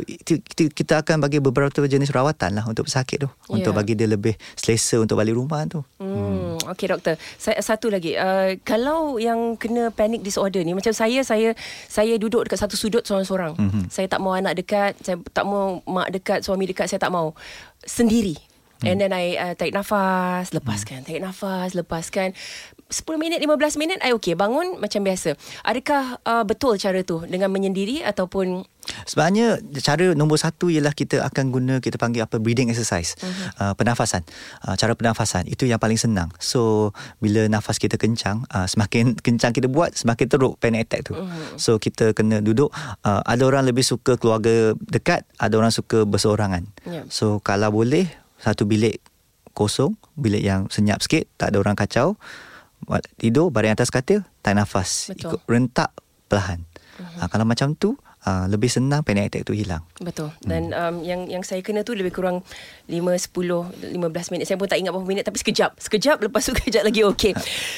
kita 0.76 1.02
akan 1.02 1.18
bagi 1.18 1.40
beberapa 1.40 1.82
jenis 1.86 2.12
rawatan 2.12 2.58
lah 2.58 2.64
untuk 2.66 2.86
pesakit 2.86 3.26
tu 3.26 3.28
untuk 3.48 3.72
Ya. 3.72 3.78
bagi 3.78 3.94
dia 3.98 4.06
lebih 4.06 4.34
selesa 4.54 5.00
untuk 5.00 5.18
balik 5.18 5.34
rumah 5.34 5.64
tu 5.66 5.82
Hmm, 5.96 6.60
okey 6.72 6.86
doktor. 6.88 7.14
Saya 7.36 7.60
satu 7.60 7.88
lagi. 7.88 8.16
Uh, 8.16 8.56
kalau 8.64 9.16
yang 9.16 9.56
kena 9.56 9.92
panic 9.92 10.24
disorder 10.24 10.60
ni 10.60 10.72
macam 10.72 10.92
saya 10.92 11.20
saya 11.24 11.52
saya 11.88 12.16
duduk 12.16 12.48
dekat 12.48 12.60
satu 12.60 12.76
sudut 12.76 13.04
seorang-seorang. 13.04 13.56
Mhm. 13.56 13.64
Mm-hmm. 13.66 13.84
Saya 13.92 14.06
tak 14.08 14.20
mau 14.20 14.32
anak 14.32 14.54
dekat, 14.56 14.92
saya 15.00 15.16
tak 15.32 15.44
mau 15.44 15.80
mak 15.84 16.08
dekat, 16.08 16.40
suami 16.40 16.64
dekat, 16.64 16.88
saya 16.88 17.00
tak 17.00 17.12
mau. 17.12 17.35
Sendiri. 17.86 18.36
Hmm. 18.82 18.92
And 18.92 18.96
then 19.00 19.12
I 19.16 19.24
uh, 19.40 19.54
tarik 19.56 19.72
nafas, 19.72 20.52
lepaskan, 20.52 21.08
tarik 21.08 21.24
nafas, 21.24 21.72
lepaskan. 21.72 22.36
10 22.86 23.18
minit, 23.18 23.42
15 23.42 23.82
minit, 23.82 23.98
I 23.98 24.14
okay. 24.14 24.38
Bangun 24.38 24.78
macam 24.78 25.02
biasa. 25.02 25.34
Adakah 25.66 26.22
uh, 26.22 26.44
betul 26.46 26.78
cara 26.78 27.02
tu 27.02 27.18
dengan 27.26 27.50
menyendiri 27.50 28.06
ataupun 28.06 28.62
Sebenarnya 29.02 29.58
cara 29.82 30.14
nombor 30.14 30.38
satu 30.38 30.70
ialah 30.70 30.94
kita 30.94 31.18
akan 31.26 31.50
guna 31.50 31.74
kita 31.82 31.98
panggil 31.98 32.22
apa 32.22 32.38
breathing 32.38 32.70
exercise, 32.70 33.18
uh-huh. 33.18 33.50
uh, 33.58 33.74
pernafasan. 33.74 34.22
Uh, 34.62 34.78
cara 34.78 34.94
pernafasan 34.94 35.50
itu 35.50 35.66
yang 35.66 35.82
paling 35.82 35.98
senang. 35.98 36.30
So 36.38 36.94
bila 37.18 37.50
nafas 37.50 37.82
kita 37.82 37.98
kencang, 37.98 38.46
uh, 38.46 38.70
semakin 38.70 39.18
kencang 39.26 39.50
kita 39.50 39.66
buat, 39.66 39.98
semakin 39.98 40.26
teruk 40.30 40.54
panic 40.62 40.86
attack 40.86 41.10
tu. 41.10 41.18
Uh-huh. 41.18 41.58
So 41.58 41.82
kita 41.82 42.14
kena 42.14 42.38
duduk. 42.38 42.70
Uh, 43.02 43.26
ada 43.26 43.42
orang 43.42 43.66
lebih 43.66 43.82
suka 43.82 44.14
keluarga 44.14 44.78
dekat, 44.78 45.26
ada 45.42 45.54
orang 45.58 45.74
suka 45.74 46.06
berseorangan. 46.06 46.70
Ya. 46.86 47.02
So 47.10 47.42
kalau 47.42 47.74
boleh 47.74 48.06
satu 48.38 48.70
bilik 48.70 49.02
kosong, 49.56 49.98
bilik 50.14 50.44
yang 50.44 50.68
senyap 50.70 51.02
sikit, 51.02 51.26
tak 51.40 51.50
ada 51.50 51.58
orang 51.58 51.74
kacau. 51.74 52.14
Buat 52.84 53.08
Tidur 53.16 53.48
baring 53.48 53.72
atas 53.72 53.88
katil, 53.88 54.26
tarik 54.44 54.62
nafas. 54.62 55.08
Betul. 55.10 55.36
Ikut 55.36 55.40
rentak 55.48 55.90
perlahan. 56.28 56.66
Uh-huh. 56.96 57.24
Uh, 57.24 57.28
kalau 57.28 57.44
macam 57.44 57.76
tu 57.76 57.96
uh, 58.26 58.44
lebih 58.50 58.66
senang 58.66 59.06
panic 59.06 59.30
attack 59.30 59.46
tu 59.46 59.54
hilang. 59.54 59.86
Betul. 60.02 60.34
Dan 60.42 60.74
um, 60.74 61.00
yang 61.06 61.30
yang 61.30 61.46
saya 61.46 61.62
kena 61.62 61.86
tu 61.86 61.94
lebih 61.94 62.10
kurang 62.10 62.42
5 62.90 62.98
10 62.98 63.94
15 63.94 64.32
minit. 64.34 64.44
Saya 64.44 64.58
pun 64.58 64.66
tak 64.66 64.82
ingat 64.82 64.92
berapa 64.92 65.06
minit 65.06 65.24
tapi 65.24 65.38
sekejap. 65.38 65.78
Sekejap 65.78 66.18
lepas 66.26 66.42
tu 66.42 66.52
kejap 66.66 66.82
lagi 66.82 67.06
okey. 67.06 67.32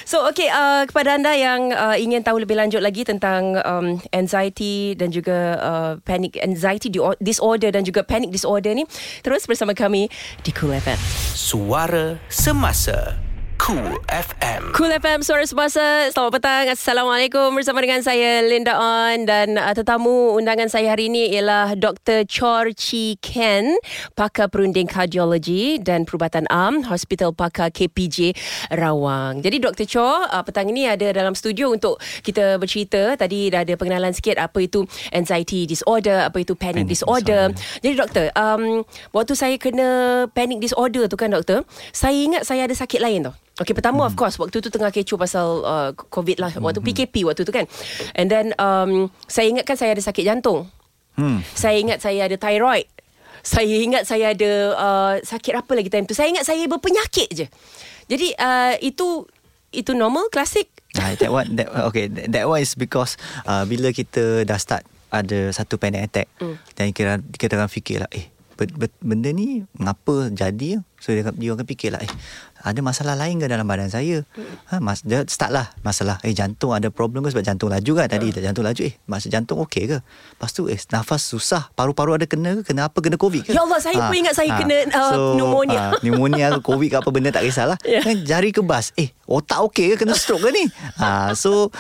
So 0.08 0.24
okey 0.32 0.48
uh, 0.48 0.88
kepada 0.88 1.20
anda 1.20 1.36
yang 1.36 1.70
uh, 1.70 1.94
ingin 2.00 2.24
tahu 2.24 2.42
lebih 2.42 2.56
lanjut 2.56 2.80
lagi 2.80 3.04
tentang 3.04 3.60
um, 3.62 4.00
anxiety 4.10 4.96
dan 4.96 5.12
juga 5.12 5.60
uh, 5.60 5.92
panic 6.02 6.40
anxiety 6.40 6.88
di- 6.88 7.18
disorder 7.20 7.70
dan 7.70 7.84
juga 7.84 8.02
panic 8.02 8.32
disorder 8.32 8.72
ni 8.72 8.88
terus 9.20 9.44
bersama 9.44 9.76
kami 9.76 10.08
di 10.40 10.50
Cool 10.56 10.74
FM. 10.80 10.98
Suara 11.36 12.16
Semasa 12.32 13.27
Cool 13.68 14.00
FM. 14.08 14.62
Cool 14.72 14.88
FM 14.96 15.20
Suara 15.20 15.44
Semasa 15.44 16.08
Selamat 16.08 16.40
petang 16.40 16.72
Assalamualaikum 16.72 17.52
Bersama 17.52 17.84
dengan 17.84 18.00
saya 18.00 18.40
Linda 18.40 18.80
On 18.80 19.28
Dan 19.28 19.60
uh, 19.60 19.76
tetamu 19.76 20.40
undangan 20.40 20.72
saya 20.72 20.96
hari 20.96 21.12
ini 21.12 21.37
Ialah 21.37 21.76
Dr. 21.76 22.25
Chor 22.25 22.72
Chi 22.72 23.20
Ken 23.20 23.76
Pakar 24.16 24.48
Perunding 24.48 24.88
Kardiologi 24.88 25.76
Dan 25.84 26.08
Perubatan 26.08 26.48
Am 26.48 26.80
Hospital 26.88 27.37
Pakar 27.37 27.68
KPJ 27.68 28.32
Rawang 28.72 29.44
Jadi 29.44 29.60
Dr. 29.60 29.84
Chor 29.84 30.25
uh, 30.25 30.40
Petang 30.40 30.72
ini 30.72 30.88
ada 30.88 31.12
dalam 31.12 31.37
studio 31.37 31.68
Untuk 31.68 32.00
kita 32.25 32.56
bercerita 32.56 33.20
Tadi 33.20 33.52
dah 33.52 33.68
ada 33.68 33.76
pengenalan 33.76 34.16
sikit 34.16 34.40
Apa 34.40 34.64
itu 34.64 34.88
anxiety 35.12 35.68
disorder 35.68 36.25
Apa 36.25 36.40
itu 36.40 36.56
panic, 36.56 36.88
Panic 36.88 36.96
disorder. 36.96 37.52
disorder. 37.52 37.84
Jadi 37.84 37.94
doktor 38.00 38.25
um, 38.32 38.80
Waktu 39.12 39.37
saya 39.37 39.60
kena 39.60 40.25
panic 40.32 40.56
disorder 40.56 41.04
tu 41.04 41.20
kan 41.20 41.28
doktor 41.37 41.68
Saya 41.92 42.16
ingat 42.16 42.48
saya 42.48 42.64
ada 42.64 42.72
sakit 42.72 43.04
lain 43.04 43.28
tau 43.28 43.37
Okay 43.58 43.74
pertama 43.74 44.06
mm-hmm. 44.06 44.14
of 44.14 44.18
course 44.18 44.38
Waktu 44.38 44.62
tu 44.62 44.70
tengah 44.70 44.94
kecoh 44.94 45.18
pasal 45.18 45.46
uh, 45.66 45.90
COVID 45.94 46.38
lah 46.38 46.50
Waktu 46.62 46.80
mm-hmm. 46.80 47.10
PKP 47.10 47.14
waktu 47.26 47.42
tu 47.42 47.50
kan 47.50 47.66
And 48.14 48.30
then 48.30 48.54
um, 48.56 49.10
Saya 49.26 49.50
ingat 49.50 49.66
kan 49.66 49.74
saya 49.74 49.92
ada 49.94 50.02
sakit 50.02 50.24
jantung 50.24 50.70
Hmm. 51.18 51.42
Saya 51.50 51.82
ingat 51.82 51.98
saya 51.98 52.30
ada 52.30 52.38
thyroid 52.38 52.86
Saya 53.42 53.74
ingat 53.82 54.06
saya 54.06 54.30
ada 54.30 54.50
uh, 54.78 55.14
Sakit 55.18 55.50
apa 55.50 55.74
lagi 55.74 55.90
time 55.90 56.06
tu 56.06 56.14
Saya 56.14 56.30
ingat 56.30 56.46
saya 56.46 56.62
berpenyakit 56.70 57.28
je 57.34 57.46
Jadi 58.06 58.38
uh, 58.38 58.78
itu 58.78 59.26
Itu 59.74 59.98
normal 59.98 60.30
Klasik 60.30 60.70
Ah, 60.96 61.12
that 61.20 61.28
one 61.28 61.52
that 61.60 61.68
okay 61.92 62.08
that, 62.08 62.32
that 62.32 62.44
one 62.48 62.64
is 62.64 62.72
because 62.72 63.20
uh, 63.44 63.68
bila 63.68 63.92
kita 63.92 64.48
dah 64.48 64.56
start 64.56 64.88
ada 65.12 65.52
satu 65.52 65.76
panic 65.76 66.08
attack 66.08 66.28
Mm. 66.40 66.56
dan 66.78 66.86
kita 66.94 67.12
kita 67.36 67.52
akan 67.60 67.68
fikir 67.68 68.00
lah 68.00 68.10
eh 68.14 68.30
benda 68.98 69.30
ni 69.30 69.62
ngapa 69.78 70.34
jadi? 70.34 70.82
So 70.98 71.14
dia, 71.14 71.22
dia 71.30 71.54
akan 71.54 71.62
fikir 71.62 71.94
lah 71.94 72.02
eh 72.02 72.10
ada 72.58 72.82
masalah 72.82 73.14
lain 73.14 73.38
ke 73.38 73.46
dalam 73.46 73.62
badan 73.70 73.86
saya? 73.86 74.26
Ha, 74.66 74.82
mas, 74.82 75.06
dia 75.06 75.22
start 75.30 75.54
lah 75.54 75.70
masalah 75.86 76.18
eh 76.26 76.34
jantung 76.34 76.74
ada 76.74 76.90
problem 76.90 77.22
ke? 77.22 77.30
Sebab 77.30 77.46
jantung 77.46 77.70
laju 77.70 77.92
kan 77.94 78.10
tadi 78.10 78.34
jantung 78.34 78.66
laju 78.66 78.82
eh 78.82 78.98
masa 79.06 79.30
jantung 79.30 79.62
okey 79.62 79.86
ke? 79.86 79.98
Lepas 80.02 80.50
tu 80.50 80.66
eh 80.66 80.74
nafas 80.90 81.22
susah 81.22 81.70
paru-paru 81.78 82.18
ada 82.18 82.26
kena 82.26 82.58
ke? 82.58 82.74
Kena 82.74 82.90
apa? 82.90 82.98
Kena 82.98 83.14
covid 83.14 83.46
ke? 83.46 83.54
Ya 83.54 83.62
Allah, 83.62 83.78
saya 83.78 83.94
pun 83.94 84.16
ingat 84.18 84.34
saya 84.34 84.50
kena, 84.58 84.90
uh, 84.90 85.38
pneumonia. 85.38 85.78
ah, 85.78 85.90
pneumonia 86.02 86.46
ke 86.58 86.60
covid 86.66 86.88
ke 86.90 86.96
apa 86.98 87.08
benda 87.14 87.30
tak 87.30 87.46
kisahlah. 87.46 87.78
Ya. 87.88 88.04
Kan 88.04 88.20
jari 88.20 88.50
kebas 88.52 88.92
Eh 89.00 89.14
otak 89.24 89.64
okey 89.70 89.94
ke? 89.94 90.02
Kena 90.02 90.18
stroke 90.18 90.44
ke 90.44 90.50
ni? 90.50 90.66
Ha, 90.98 91.32
So 91.38 91.70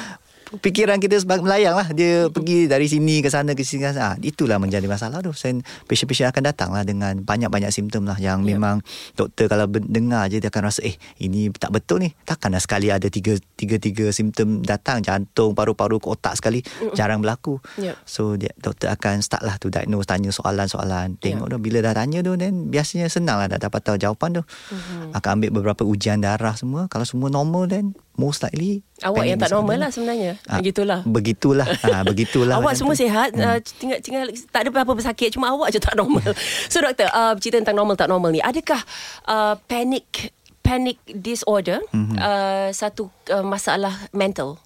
Fikiran 0.50 0.96
kita 0.96 1.14
sebagai 1.14 1.42
melayang 1.42 1.74
lah 1.74 1.88
Dia 1.90 2.26
pergi 2.26 2.64
dari 2.64 2.84
sini 2.84 3.20
ke 3.20 3.28
sana 3.28 3.52
ke 3.52 3.60
sini 3.60 3.82
ke 3.82 3.90
sana. 3.90 4.00
Ha, 4.08 4.16
itulah 4.18 4.56
menjadi 4.56 4.84
masalah 4.84 5.20
tu 5.20 5.30
Sen 5.30 5.60
Patient-patient 5.84 6.28
akan 6.28 6.42
datang 6.42 6.70
lah 6.70 6.82
Dengan 6.82 7.20
banyak-banyak 7.20 7.68
simptom 7.68 8.02
lah 8.02 8.16
Yang 8.16 8.38
Ya. 8.40 8.46
memang 8.50 8.76
Doktor 9.12 9.44
kalau 9.46 9.66
dengar 9.68 10.24
je 10.26 10.38
Dia 10.38 10.48
akan 10.48 10.62
rasa 10.64 10.80
Eh 10.82 10.96
ini 11.18 11.50
tak 11.50 11.68
betul 11.70 12.00
ni 12.00 12.16
Takkanlah 12.18 12.58
sekali 12.58 12.88
ada 12.88 13.04
tiga 13.06 13.36
Tiga-tiga 13.54 14.08
simptom 14.08 14.60
datang 14.60 15.00
Jantung, 15.00 15.52
paru-paru, 15.52 16.00
otak 16.00 16.34
sekali 16.34 16.64
Jarang 16.92 17.20
berlaku 17.20 17.60
Ya. 17.76 17.92
So 18.02 18.34
dia, 18.34 18.54
doktor 18.56 18.88
akan 18.90 19.20
start 19.20 19.42
lah 19.42 19.56
tu 19.56 19.68
Diagnose 19.68 20.06
Tanya 20.06 20.30
soalan-soalan 20.30 21.16
Tengok 21.16 21.46
Ya. 21.46 21.52
tu 21.52 21.58
Bila 21.58 21.78
dah 21.82 21.94
tanya 21.94 22.18
tu 22.20 22.32
Then 22.34 22.68
biasanya 22.68 23.06
senang 23.06 23.36
lah 23.36 23.48
Dah 23.48 23.60
dapat 23.60 23.80
tahu 23.82 23.96
jawapan 23.96 24.32
tu 24.34 24.42
Mhm. 24.68 25.12
Akan 25.12 25.30
ambil 25.36 25.50
beberapa 25.52 25.82
ujian 25.82 26.18
darah 26.18 26.52
semua 26.52 26.86
Kalau 26.86 27.04
semua 27.04 27.28
normal 27.28 27.66
Then 27.66 27.92
most 28.18 28.42
likely 28.42 28.82
Awak 28.98 29.24
yang 29.24 29.38
tak 29.38 29.54
normal 29.54 29.78
lah 29.78 29.90
sebenarnya 29.94 30.42
Ah, 30.50 30.58
Begitulah 30.58 31.06
Begitulah 31.06 31.66
ha, 31.70 32.02
Begitulah 32.10 32.58
Awak 32.58 32.74
semua 32.74 32.98
tu. 32.98 33.06
sihat 33.06 33.30
hmm. 33.30 33.46
uh, 33.46 33.58
tinggal, 33.62 33.98
tinggal 34.02 34.26
Tak 34.50 34.66
ada 34.66 34.68
apa-apa 34.74 35.02
sakit 35.06 35.38
Cuma 35.38 35.54
awak 35.54 35.70
je 35.70 35.78
tak 35.78 35.94
normal 35.94 36.34
So 36.72 36.82
doktor 36.82 37.06
uh, 37.14 37.38
Cerita 37.38 37.62
tentang 37.62 37.78
normal 37.78 37.94
tak 37.94 38.10
normal 38.10 38.34
ni 38.34 38.42
Adakah 38.42 38.82
uh, 39.30 39.54
Panic 39.70 40.34
Panic 40.66 40.98
disorder 41.06 41.80
mm-hmm. 41.94 42.18
uh, 42.18 42.68
Satu 42.74 43.08
uh, 43.30 43.46
masalah 43.46 43.94
mental 44.10 44.58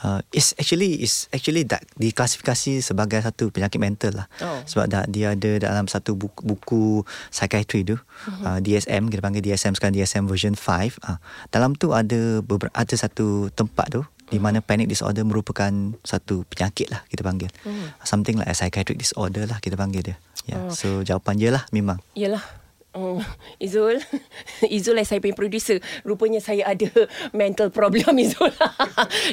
uh, 0.00 0.20
It's 0.28 0.52
actually 0.54 1.00
It's 1.00 1.28
actually 1.28 1.64
that 1.66 1.84
Diklasifikasi 1.94 2.80
sebagai 2.80 3.20
satu 3.20 3.48
penyakit 3.48 3.76
mental 3.76 4.12
lah 4.16 4.26
Oh. 4.38 4.60
Sebab 4.62 4.86
dah, 4.86 5.04
dia 5.06 5.32
ada 5.32 5.62
dalam 5.62 5.86
satu 5.86 6.12
buku, 6.12 6.40
buku 6.42 6.84
Psychiatry 7.28 7.84
tu 7.84 7.96
Mhm. 8.26 8.42
uh, 8.42 8.58
DSM 8.58 9.02
Kita 9.06 9.20
panggil 9.20 9.42
DSM 9.42 9.72
sekarang 9.72 9.94
DSM 9.94 10.24
version 10.24 10.52
5 10.52 10.98
uh, 11.02 11.16
Dalam 11.48 11.72
tu 11.72 11.92
ada 11.92 12.40
beberapa, 12.40 12.72
Ada 12.72 13.06
satu 13.06 13.48
tempat 13.50 13.88
tu 13.90 14.02
di 14.26 14.42
mana 14.42 14.58
panic 14.58 14.90
disorder 14.90 15.22
merupakan 15.22 15.70
satu 16.02 16.42
penyakit 16.50 16.90
lah 16.90 17.06
kita 17.06 17.22
panggil. 17.22 17.46
Hmm. 17.62 17.94
Something 18.02 18.34
like 18.34 18.50
a 18.50 18.58
psychiatric 18.58 18.98
disorder 18.98 19.46
lah 19.46 19.62
kita 19.62 19.78
panggil 19.78 20.02
dia. 20.02 20.16
Ya. 20.42 20.58
Oh. 20.58 20.74
So 20.74 21.06
jawapan 21.06 21.38
je 21.38 21.48
lah 21.54 21.62
memang. 21.70 22.02
Yelah 22.10 22.42
Oh, 22.96 23.20
Izul. 23.60 24.00
Izul 24.76 24.96
lah 24.96 25.04
saya 25.04 25.20
punya 25.20 25.36
producer. 25.36 25.76
Rupanya 26.00 26.40
saya 26.40 26.64
ada 26.64 26.88
Mental 27.36 27.68
problem 27.68 28.16
Izul. 28.24 28.48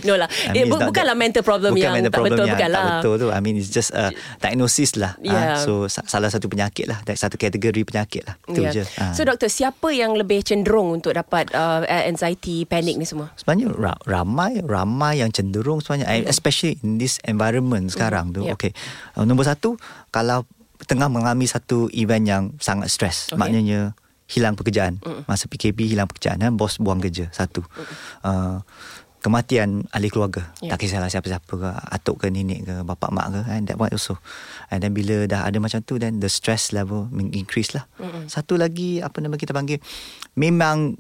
No 0.03 0.19
lah. 0.19 0.27
I 0.51 0.51
eh, 0.51 0.67
mean, 0.67 0.75
bu- 0.75 0.83
not 0.83 0.91
Bukanlah 0.91 1.15
mental 1.15 1.41
problem 1.47 1.71
bukan 1.73 1.81
Yang 1.81 1.95
mental 1.95 2.11
tak 2.11 2.19
problem 2.19 2.35
betul 2.35 2.45
yang 2.45 2.59
Bukanlah. 2.59 2.83
tak 2.83 2.95
betul 2.99 3.13
tu. 3.15 3.27
I 3.31 3.39
mean 3.39 3.55
it's 3.55 3.71
just 3.71 3.95
a 3.95 4.11
diagnosis 4.43 4.99
lah. 4.99 5.15
Yeah. 5.23 5.57
Ah, 5.57 5.63
so 5.63 5.87
sa- 5.87 6.05
salah 6.05 6.27
satu 6.27 6.51
penyakit 6.51 6.91
lah. 6.91 6.99
Satu 7.15 7.39
kategori 7.39 7.81
penyakit 7.87 8.27
lah. 8.27 8.35
Itu 8.51 8.59
Yeah. 8.59 8.73
je. 8.75 8.83
Ah. 8.99 9.15
So 9.15 9.23
doktor 9.23 9.47
Siapa 9.53 9.93
yang 9.93 10.17
lebih 10.17 10.41
cenderung 10.43 10.99
Untuk 10.99 11.15
dapat 11.15 11.51
uh, 11.55 11.85
Anxiety 11.87 12.67
Panic 12.67 12.99
ni 12.99 13.07
semua? 13.07 13.31
Sebenarnya 13.39 13.71
ra- 13.73 14.01
ramai 14.03 14.59
ramai 14.59 15.23
yang 15.23 15.31
cenderung 15.31 15.79
sebenarnya 15.79 16.27
mm. 16.27 16.27
especially 16.27 16.75
in 16.83 16.99
this 16.99 17.23
environment 17.23 17.87
sekarang 17.93 18.35
tu. 18.35 18.43
Yep. 18.43 18.59
okay. 18.59 18.71
Uh, 19.15 19.23
nombor 19.23 19.47
satu 19.47 19.79
kalau 20.11 20.43
tengah 20.85 21.07
mengalami 21.11 21.47
satu 21.47 21.87
event 21.93 22.25
yang 22.25 22.43
sangat 22.59 22.91
stres 22.91 23.31
Okay. 23.31 23.39
maknanya 23.39 23.95
hilang 24.27 24.55
pekerjaan. 24.55 25.03
Mm. 25.03 25.27
masa 25.27 25.45
PKP 25.51 25.93
hilang 25.93 26.07
pekerjaan 26.09 26.39
kan 26.39 26.53
bos 26.55 26.79
buang 26.79 27.03
kerja 27.03 27.29
satu. 27.29 27.61
Uh, 28.23 28.63
kematian 29.23 29.87
ahli 29.95 30.11
keluarga. 30.11 30.51
Yeah. 30.59 30.75
tak 30.75 30.83
kisahlah 30.83 31.07
siapa-siapa 31.07 31.47
ke 31.47 31.69
atuk 31.95 32.19
ke 32.19 32.27
nenek 32.27 32.67
ke 32.67 32.75
bapak 32.83 33.15
mak 33.15 33.31
ke 33.31 33.41
and 33.55 33.71
that 33.71 33.79
one 33.79 33.91
also. 33.91 34.19
And 34.67 34.83
then 34.83 34.91
bila 34.91 35.23
dah 35.27 35.47
ada 35.47 35.57
macam 35.63 35.79
tu 35.83 35.95
then 35.95 36.19
the 36.19 36.27
stress 36.27 36.75
level 36.75 37.07
increase 37.31 37.71
lah. 37.71 37.87
Mm 38.03 38.27
satu 38.27 38.59
lagi 38.59 38.99
apa 38.99 39.23
nama 39.23 39.39
kita 39.39 39.55
panggil 39.55 39.79
memang 40.35 40.99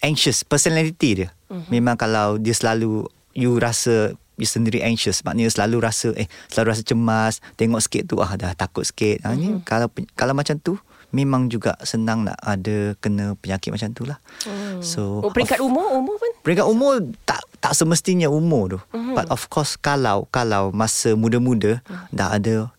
anxious 0.00 0.40
personality 0.44 1.24
dia. 1.24 1.28
Mm-hmm. 1.50 1.68
memang 1.68 1.96
kalau 1.98 2.38
dia 2.38 2.54
selalu 2.54 3.10
you 3.34 3.58
rasa 3.58 4.14
you 4.40 4.48
sendiri 4.48 4.80
anxious 4.80 5.22
maknanya 5.22 5.52
selalu 5.52 5.84
rasa 5.84 6.16
eh 6.16 6.26
selalu 6.48 6.74
rasa 6.74 6.82
cemas 6.82 7.44
tengok 7.60 7.80
sikit 7.84 8.02
tu 8.10 8.16
ah 8.18 8.32
dah 8.34 8.56
takut 8.56 8.82
sikit 8.82 9.22
mm-hmm. 9.22 9.36
ha, 9.36 9.38
ni 9.38 9.48
kalau 9.62 9.86
pe- 9.92 10.08
kalau 10.16 10.32
macam 10.32 10.56
tu 10.58 10.80
memang 11.10 11.50
juga 11.50 11.74
senang 11.82 12.22
nak 12.22 12.38
ada 12.38 12.94
kena 13.02 13.34
penyakit 13.38 13.74
macam 13.74 13.90
tu 13.90 14.06
lah 14.06 14.18
mm. 14.46 14.78
so 14.80 15.18
Oh 15.20 15.34
peringkat 15.34 15.58
umur 15.58 15.90
Umur 15.90 16.16
pun 16.16 16.30
Peringkat 16.40 16.66
umur 16.70 17.02
tak 17.26 17.42
tak 17.60 17.76
semestinya 17.76 18.32
umur 18.32 18.72
tu. 18.72 18.78
Mm-hmm. 18.96 19.14
But 19.14 19.26
of 19.28 19.52
course 19.52 19.76
kalau 19.76 20.24
kalau 20.32 20.72
masa 20.72 21.12
muda-muda 21.12 21.84
mm. 21.84 22.08
dah 22.16 22.28
ada 22.32 22.72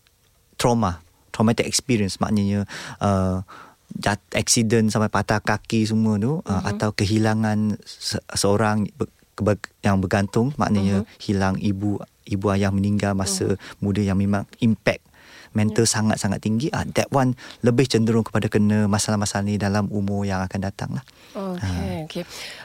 trauma, 0.58 0.98
traumatic 1.30 1.70
experience 1.70 2.18
maknanya 2.18 2.66
uh, 2.98 3.46
jat, 3.94 4.18
accident 4.34 4.90
sampai 4.90 5.06
patah 5.06 5.38
kaki 5.38 5.86
semua 5.86 6.18
tu 6.18 6.42
mm-hmm. 6.42 6.50
uh, 6.50 6.62
atau 6.74 6.90
kehilangan 6.90 7.78
se- 7.86 8.24
seorang 8.34 8.90
yang 9.80 9.98
bergantung 9.98 10.52
maknanya 10.60 11.02
mm-hmm. 11.02 11.18
hilang 11.22 11.56
ibu 11.58 11.98
ibu 12.28 12.46
ayah 12.52 12.70
meninggal 12.70 13.16
masa 13.16 13.56
mm-hmm. 13.56 13.80
muda 13.80 14.00
yang 14.04 14.18
memang 14.20 14.44
impact 14.60 15.02
mental 15.52 15.84
yeah. 15.84 15.92
sangat-sangat 15.92 16.40
tinggi 16.40 16.68
ah 16.72 16.84
that 16.96 17.08
one 17.12 17.36
lebih 17.60 17.84
cenderung 17.84 18.24
kepada 18.24 18.48
kena 18.48 18.88
masalah-masalah 18.88 19.44
ni 19.44 19.60
dalam 19.60 19.88
umur 19.92 20.24
yang 20.24 20.40
akan 20.44 20.60
datang 20.64 20.90
lah. 20.96 21.04
Okey, 21.32 22.08
okey. 22.08 22.22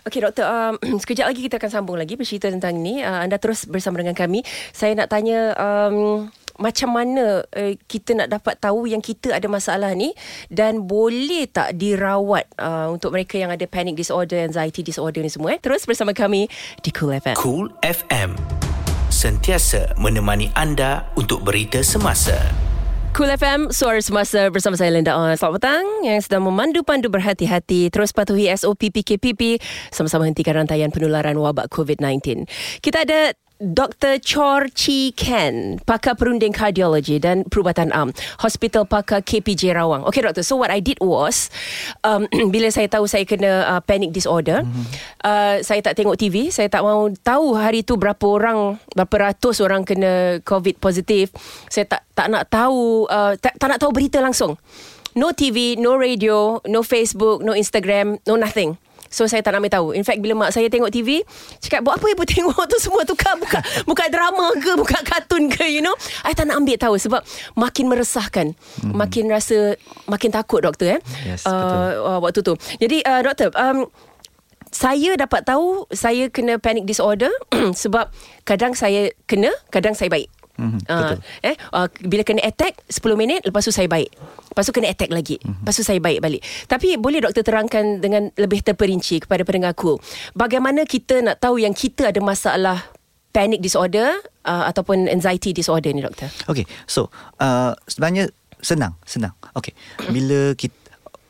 Okey 0.07 0.19
doktor, 0.23 0.47
um, 0.47 0.75
sekejap 1.03 1.27
lagi 1.27 1.41
kita 1.43 1.59
akan 1.59 1.71
sambung 1.71 1.99
lagi 1.99 2.15
bercerita 2.15 2.47
tentang 2.47 2.79
ini. 2.79 3.03
Uh, 3.03 3.27
anda 3.27 3.37
terus 3.39 3.67
bersama 3.67 3.99
dengan 3.99 4.15
kami. 4.15 4.43
Saya 4.71 4.95
nak 4.95 5.11
tanya 5.11 5.51
um, 5.59 6.27
macam 6.57 6.89
mana 6.93 7.45
uh, 7.45 7.73
kita 7.85 8.17
nak 8.17 8.29
dapat 8.33 8.57
tahu 8.57 8.89
yang 8.89 9.01
kita 9.01 9.33
ada 9.33 9.45
masalah 9.49 9.93
ni 9.93 10.13
dan 10.49 10.85
boleh 10.85 11.49
tak 11.49 11.77
dirawat 11.77 12.49
uh, 12.57 12.89
untuk 12.91 13.13
mereka 13.13 13.37
yang 13.37 13.53
ada 13.53 13.65
panic 13.69 13.97
disorder, 13.97 14.43
anxiety 14.43 14.81
disorder 14.81 15.21
ni 15.21 15.31
semua 15.31 15.55
eh. 15.55 15.59
Terus 15.61 15.85
bersama 15.85 16.13
kami 16.13 16.49
di 16.81 16.89
Cool 16.93 17.17
FM. 17.17 17.35
Cool 17.37 17.69
FM. 17.85 18.33
Sentiasa 19.07 19.95
menemani 19.95 20.51
anda 20.53 21.07
untuk 21.15 21.41
berita 21.41 21.79
semasa. 21.79 22.35
Cool 23.17 23.33
FM, 23.33 23.73
suara 23.73 23.97
semasa 23.97 24.45
bersama 24.53 24.77
saya 24.77 24.93
Linda 24.93 25.17
On. 25.17 25.33
Selamat 25.33 25.57
petang 25.57 25.85
yang 26.05 26.21
sedang 26.21 26.45
memandu-pandu 26.45 27.09
berhati-hati. 27.09 27.89
Terus 27.89 28.13
patuhi 28.13 28.45
SOP 28.53 28.93
PKPP 28.93 29.57
sama-sama 29.89 30.29
hentikan 30.29 30.61
rantaian 30.61 30.93
penularan 30.93 31.33
wabak 31.41 31.65
COVID-19. 31.73 32.45
Kita 32.77 33.09
ada 33.09 33.33
Dr. 33.57 34.21
Chor 34.21 34.69
Chi 34.69 35.09
Ken, 35.17 35.81
pakar 35.81 36.13
perunding 36.13 36.53
kardiologi 36.53 37.17
dan 37.17 37.41
perubatan 37.41 37.89
am, 37.89 38.13
Hospital 38.45 38.85
Pakar 38.85 39.25
KPJ 39.25 39.73
Rawang. 39.73 40.05
Okay, 40.05 40.21
doktor. 40.21 40.45
So 40.45 40.61
what 40.61 40.69
I 40.69 40.77
did 40.77 41.01
was, 41.01 41.49
um, 42.05 42.29
bila 42.53 42.69
saya 42.69 42.85
tahu 42.85 43.09
saya 43.09 43.25
kena 43.25 43.65
uh, 43.65 43.81
panic 43.81 44.13
disorder, 44.13 44.61
mm-hmm. 44.61 44.85
uh, 45.25 45.57
saya 45.65 45.81
tak 45.81 45.97
tengok 45.97 46.21
TV. 46.21 46.53
Saya 46.53 46.69
tak 46.69 46.85
mau 46.85 47.09
tahu 47.09 47.57
hari 47.57 47.81
tu 47.81 47.97
berapa 47.97 48.21
orang, 48.29 48.77
berapa 48.93 49.33
ratus 49.33 49.57
orang 49.65 49.81
kena 49.81 50.37
COVID 50.45 50.77
positif. 50.77 51.33
Saya 51.65 51.89
tak 51.89 52.05
tak 52.13 52.29
nak 52.29 52.45
tahu, 52.53 53.09
uh, 53.09 53.33
tak, 53.41 53.57
tak 53.57 53.67
nak 53.73 53.81
tahu 53.81 53.89
berita 53.89 54.21
langsung. 54.21 54.53
No 55.17 55.33
TV, 55.33 55.81
no 55.81 55.97
radio, 55.97 56.61
no 56.69 56.85
Facebook, 56.85 57.41
no 57.41 57.57
Instagram, 57.57 58.21
no 58.29 58.37
nothing. 58.37 58.77
So 59.07 59.25
saya 59.25 59.43
tak 59.43 59.55
nak 59.55 59.65
ambil 59.65 59.73
tahu. 59.73 59.87
In 59.95 60.03
fact 60.03 60.19
bila 60.19 60.33
mak 60.45 60.51
saya 60.53 60.67
tengok 60.67 60.91
TV 60.91 61.23
Cakap 61.63 61.83
buat 61.83 61.97
apa 61.99 62.05
ibu 62.11 62.23
tengok 62.23 62.63
tu 62.67 62.77
semua? 62.79 63.03
Tukar 63.07 63.35
buka 63.39 63.59
Buka 63.87 64.05
drama 64.11 64.53
ke? 64.57 64.71
Buka 64.75 64.99
kartun 65.03 65.49
ke? 65.51 65.65
You 65.67 65.83
know? 65.83 65.95
I 66.23 66.35
tak 66.35 66.47
nak 66.51 66.61
ambil 66.61 66.77
tahu 66.77 66.95
Sebab 66.99 67.21
makin 67.55 67.87
meresahkan. 67.87 68.53
Hmm. 68.83 68.93
Makin 68.95 69.31
rasa 69.31 69.75
Makin 70.07 70.29
takut 70.31 70.63
doktor 70.63 70.97
eh? 70.97 71.01
Yes, 71.25 71.47
uh, 71.47 72.19
Waktu 72.21 72.43
tu. 72.43 72.53
Jadi 72.79 73.03
uh, 73.05 73.21
doktor 73.23 73.51
um, 73.55 73.87
saya 74.71 75.15
dapat 75.15 75.47
tahu 75.47 75.87
saya 75.95 76.27
kena 76.27 76.59
panic 76.59 76.83
disorder 76.83 77.31
sebab 77.81 78.11
kadang 78.43 78.75
saya 78.75 79.09
kena 79.25 79.51
kadang 79.71 79.95
saya 79.95 80.11
baik 80.11 80.27
Mhm, 80.57 80.89
Uh, 80.89 81.13
eh 81.45 81.55
uh, 81.73 81.87
bila 82.05 82.25
kena 82.25 82.41
attack 82.41 82.81
10 82.89 83.13
minit 83.13 83.45
lepas 83.45 83.61
tu 83.61 83.69
saya 83.69 83.85
baik. 83.85 84.09
Lepas 84.53 84.63
tu 84.65 84.73
kena 84.73 84.89
attack 84.89 85.13
lagi. 85.13 85.37
Mhm. 85.41 85.63
Lepas 85.63 85.73
tu 85.77 85.83
saya 85.85 85.99
baik 86.01 86.19
balik. 86.19 86.41
Tapi 86.65 86.97
boleh 86.97 87.21
doktor 87.21 87.45
terangkan 87.45 88.01
dengan 88.01 88.33
lebih 88.35 88.65
terperinci 88.65 89.23
kepada 89.25 89.45
pendengarku. 89.45 90.01
Bagaimana 90.33 90.83
kita 90.89 91.21
nak 91.21 91.37
tahu 91.37 91.61
yang 91.61 91.77
kita 91.77 92.09
ada 92.09 92.19
masalah 92.19 92.81
panic 93.29 93.61
disorder 93.61 94.17
uh, 94.49 94.65
ataupun 94.65 95.05
anxiety 95.05 95.53
disorder 95.53 95.93
ni 95.93 96.01
doktor? 96.01 96.33
Okay, 96.49 96.65
so 96.89 97.13
uh, 97.37 97.77
sebenarnya 97.85 98.33
senang, 98.65 98.97
senang. 99.05 99.37
Okay, 99.53 99.77
bila 100.09 100.57
kita 100.57 100.73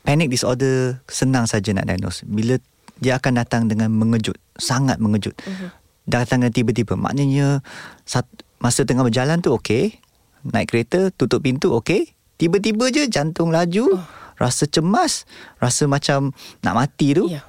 panic 0.08 0.32
disorder 0.32 1.04
senang 1.04 1.44
saja 1.44 1.68
nak 1.76 1.84
diagnose. 1.84 2.24
Bila 2.24 2.56
dia 2.96 3.20
akan 3.20 3.44
datang 3.44 3.68
dengan 3.68 3.92
mengejut, 3.92 4.40
sangat 4.56 4.96
mengejut. 4.96 5.36
Uh-huh. 5.44 5.68
Datang 6.08 6.40
dengan 6.40 6.56
tiba-tiba. 6.56 6.96
Maknanya 6.96 7.60
sat, 8.08 8.24
masa 8.58 8.82
tengah 8.82 9.06
berjalan 9.06 9.38
tu 9.42 9.54
okay, 9.54 9.98
naik 10.46 10.70
kereta, 10.70 11.10
tutup 11.14 11.42
pintu 11.42 11.74
okay, 11.74 12.14
tiba-tiba 12.38 12.90
je 12.94 13.10
jantung 13.10 13.50
laju, 13.50 13.98
oh. 13.98 14.02
rasa 14.38 14.66
cemas, 14.70 15.26
rasa 15.58 15.90
macam 15.90 16.30
nak 16.62 16.74
mati 16.78 17.14
tu. 17.14 17.26
Ya. 17.30 17.42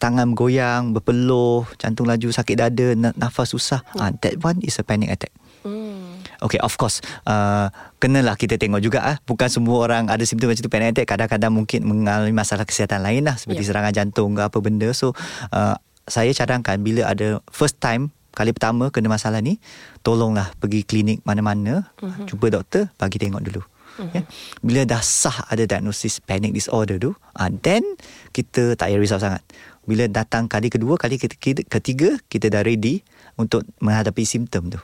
Tangan 0.00 0.32
goyang, 0.32 0.96
berpeluh, 0.96 1.68
jantung 1.76 2.08
laju, 2.08 2.32
sakit 2.32 2.56
dada, 2.56 2.96
na- 2.96 3.12
nafas 3.20 3.52
susah. 3.52 3.84
Ah, 4.00 4.08
that 4.24 4.40
one 4.40 4.56
is 4.64 4.80
a 4.80 4.84
panic 4.86 5.12
attack. 5.12 5.28
Hmm. 5.60 6.24
Okay, 6.40 6.56
of 6.64 6.72
course. 6.80 7.04
Uh, 7.28 7.68
kenalah 8.00 8.32
kita 8.32 8.56
tengok 8.56 8.80
juga 8.80 9.04
ah. 9.04 9.16
Bukan 9.28 9.52
semua 9.52 9.84
orang 9.84 10.08
ada 10.08 10.24
simptom 10.24 10.48
macam 10.48 10.64
tu 10.64 10.72
panic 10.72 10.96
attack. 10.96 11.04
Kadang-kadang 11.04 11.52
mungkin 11.52 11.84
mengalami 11.84 12.32
masalah 12.32 12.64
kesihatan 12.64 13.04
lain 13.04 13.28
lah. 13.28 13.36
Seperti 13.36 13.68
Ya. 13.68 13.76
serangan 13.76 13.92
jantung 13.92 14.32
ke 14.32 14.40
apa 14.40 14.56
benda. 14.64 14.88
So, 14.96 15.12
uh, 15.52 15.76
saya 16.08 16.32
cadangkan 16.32 16.80
bila 16.80 17.04
ada 17.04 17.44
first 17.52 17.76
time, 17.76 18.08
kali 18.30 18.50
pertama 18.54 18.88
kena 18.88 19.10
masalah 19.10 19.42
ni, 19.42 19.58
tolonglah 20.02 20.54
pergi 20.58 20.86
klinik 20.86 21.22
mana-mana. 21.22 21.90
Uh-huh. 21.98 22.26
Cuba 22.26 22.50
doktor, 22.50 22.88
bagi 22.96 23.18
tengok 23.18 23.42
dulu. 23.42 23.62
Uh-huh. 23.62 24.10
Ya. 24.14 24.22
Bila 24.62 24.86
dah 24.86 25.02
sah 25.02 25.44
ada 25.50 25.66
diagnosis 25.66 26.22
panic 26.22 26.54
disorder 26.54 26.96
tu, 26.96 27.12
uh, 27.12 27.50
then 27.60 27.82
kita 28.30 28.78
tak 28.78 28.90
payah 28.90 29.00
risau 29.02 29.20
sangat. 29.20 29.42
Bila 29.84 30.06
datang 30.06 30.46
kali 30.46 30.70
kedua, 30.70 30.94
kali 30.94 31.18
ketiga, 31.66 32.14
kita 32.30 32.46
dah 32.46 32.62
ready 32.62 33.02
untuk 33.40 33.64
menghadapi 33.82 34.22
simptom 34.22 34.70
tu. 34.70 34.78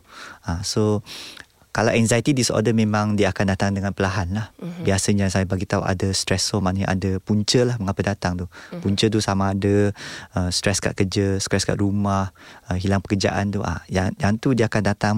Ha, 0.49 0.65
so 0.65 1.05
kalau 1.77 1.93
anxiety 1.93 2.33
disorder 2.33 2.73
memang 2.73 3.21
dia 3.21 3.29
akan 3.37 3.53
datang 3.53 3.77
dengan 3.77 3.93
perlahan 3.93 4.33
lah. 4.33 4.49
Mm-hmm. 4.57 4.85
Biasanya 4.89 5.29
saya 5.29 5.45
bagi 5.45 5.69
tahu 5.69 5.85
ada 5.85 6.09
stressor 6.09 6.65
maknanya 6.65 6.89
ada 6.89 7.21
punca 7.21 7.69
lah 7.69 7.77
mengapa 7.77 8.17
datang 8.17 8.41
tu. 8.41 8.47
Mm-hmm. 8.49 8.81
Punca 8.81 9.05
tu 9.13 9.21
sama 9.21 9.53
ada 9.53 9.93
uh, 10.41 10.49
stres 10.49 10.81
kat 10.81 10.97
kerja, 10.97 11.37
stres 11.37 11.69
kat 11.69 11.77
rumah, 11.77 12.33
uh, 12.73 12.81
hilang 12.81 13.05
pekerjaan 13.05 13.53
tu. 13.53 13.61
Ah, 13.61 13.85
yang 13.93 14.09
yang 14.17 14.41
tu 14.41 14.57
dia 14.57 14.73
akan 14.73 14.83
datang 14.89 15.15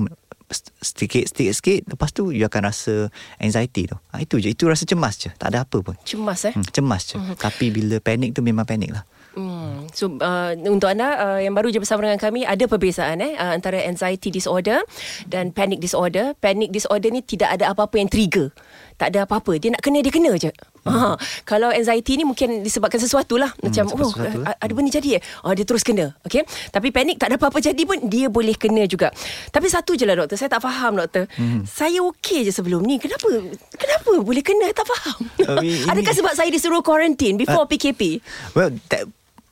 sedikit 0.82 1.28
sedikit 1.30 1.54
sikit 1.60 1.80
lepas 1.94 2.10
tu 2.10 2.34
you 2.34 2.42
akan 2.42 2.74
rasa 2.74 3.06
anxiety 3.38 3.86
tu. 3.86 3.94
Ah, 4.10 4.18
itu 4.18 4.42
je, 4.42 4.50
itu 4.50 4.66
rasa 4.66 4.82
cemas 4.82 5.14
je. 5.14 5.30
Tak 5.38 5.54
ada 5.54 5.62
apa 5.62 5.78
pun. 5.78 5.94
Cemas 6.02 6.42
eh? 6.42 6.58
Hmm, 6.58 6.66
cemas 6.66 7.06
je. 7.06 7.22
Mm-hmm. 7.22 7.38
Tapi 7.38 7.66
bila 7.70 8.02
panik 8.02 8.34
tu 8.34 8.42
memang 8.42 8.66
panik 8.66 8.98
lah. 8.98 9.06
Hmm. 9.38 9.86
So 9.94 10.18
uh, 10.18 10.50
untuk 10.66 10.90
anda 10.90 11.14
uh, 11.14 11.38
yang 11.38 11.54
baru 11.54 11.70
je 11.70 11.78
bersama 11.78 12.02
dengan 12.02 12.18
kami 12.18 12.42
ada 12.42 12.66
perbezaan 12.66 13.22
eh 13.22 13.38
uh, 13.38 13.54
antara 13.54 13.78
anxiety 13.80 14.28
disorder 14.28 14.82
dan 15.24 15.54
panic 15.54 15.78
disorder. 15.78 16.34
Panic 16.36 16.74
disorder 16.74 17.08
ni 17.08 17.22
tidak 17.22 17.54
ada 17.54 17.70
apa-apa 17.70 17.96
yang 17.96 18.10
trigger. 18.10 18.50
Tak 18.98 19.14
ada 19.14 19.30
apa-apa. 19.30 19.54
Dia 19.56 19.70
nak 19.70 19.78
kena 19.78 20.02
dia 20.02 20.10
kena 20.10 20.34
je. 20.34 20.50
Ha. 20.82 21.14
Kalau 21.44 21.70
anxiety 21.70 22.16
ni 22.16 22.24
mungkin 22.24 22.64
disebabkan 22.64 22.98
sesuatu 22.98 23.38
lah. 23.38 23.54
Macam 23.60 23.86
sebab 23.86 24.02
oh 24.02 24.10
sesuatu 24.10 24.38
lah. 24.42 24.50
a- 24.50 24.58
ada 24.58 24.72
benda 24.74 24.90
jadi 24.90 25.20
eh. 25.20 25.22
Oh 25.44 25.54
dia 25.54 25.62
terus 25.62 25.86
kena. 25.86 26.18
Okay. 26.24 26.42
Tapi 26.68 26.90
panic 26.90 27.14
tak 27.14 27.30
ada 27.30 27.36
apa-apa 27.38 27.62
jadi 27.62 27.78
pun 27.78 27.94
dia 28.04 28.26
boleh 28.26 28.58
kena 28.58 28.82
juga. 28.84 29.14
Tapi 29.48 29.70
satu 29.70 29.94
je 29.94 30.02
lah 30.02 30.18
doktor. 30.18 30.34
Saya 30.34 30.50
tak 30.50 30.66
faham 30.66 30.98
doktor. 30.98 31.30
Hmm. 31.38 31.62
Saya 31.62 32.02
okey 32.10 32.42
je 32.42 32.50
sebelum 32.50 32.82
ni. 32.82 32.98
Kenapa? 32.98 33.28
Kenapa 33.70 34.10
boleh 34.18 34.42
kena? 34.42 34.66
Tak 34.72 34.86
faham. 34.88 35.18
Oh, 35.46 35.62
ini- 35.62 35.86
Adakah 35.86 36.14
sebab 36.16 36.32
saya 36.34 36.50
disuruh 36.50 36.82
quarantine 36.82 37.36
before 37.36 37.70
PKP? 37.70 38.18
Well, 38.52 38.74
that, 38.90 39.06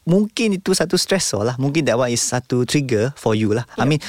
mungkin 0.07 0.55
itu 0.57 0.73
satu 0.73 0.95
stressor 0.95 1.43
lah. 1.43 1.59
Mungkin 1.59 1.85
that 1.85 1.99
one 1.99 2.15
is 2.15 2.23
satu 2.23 2.63
trigger 2.63 3.11
for 3.19 3.35
you 3.35 3.53
lah. 3.53 3.67
Yeah. 3.75 3.83
I 3.83 3.85
mean, 3.91 4.01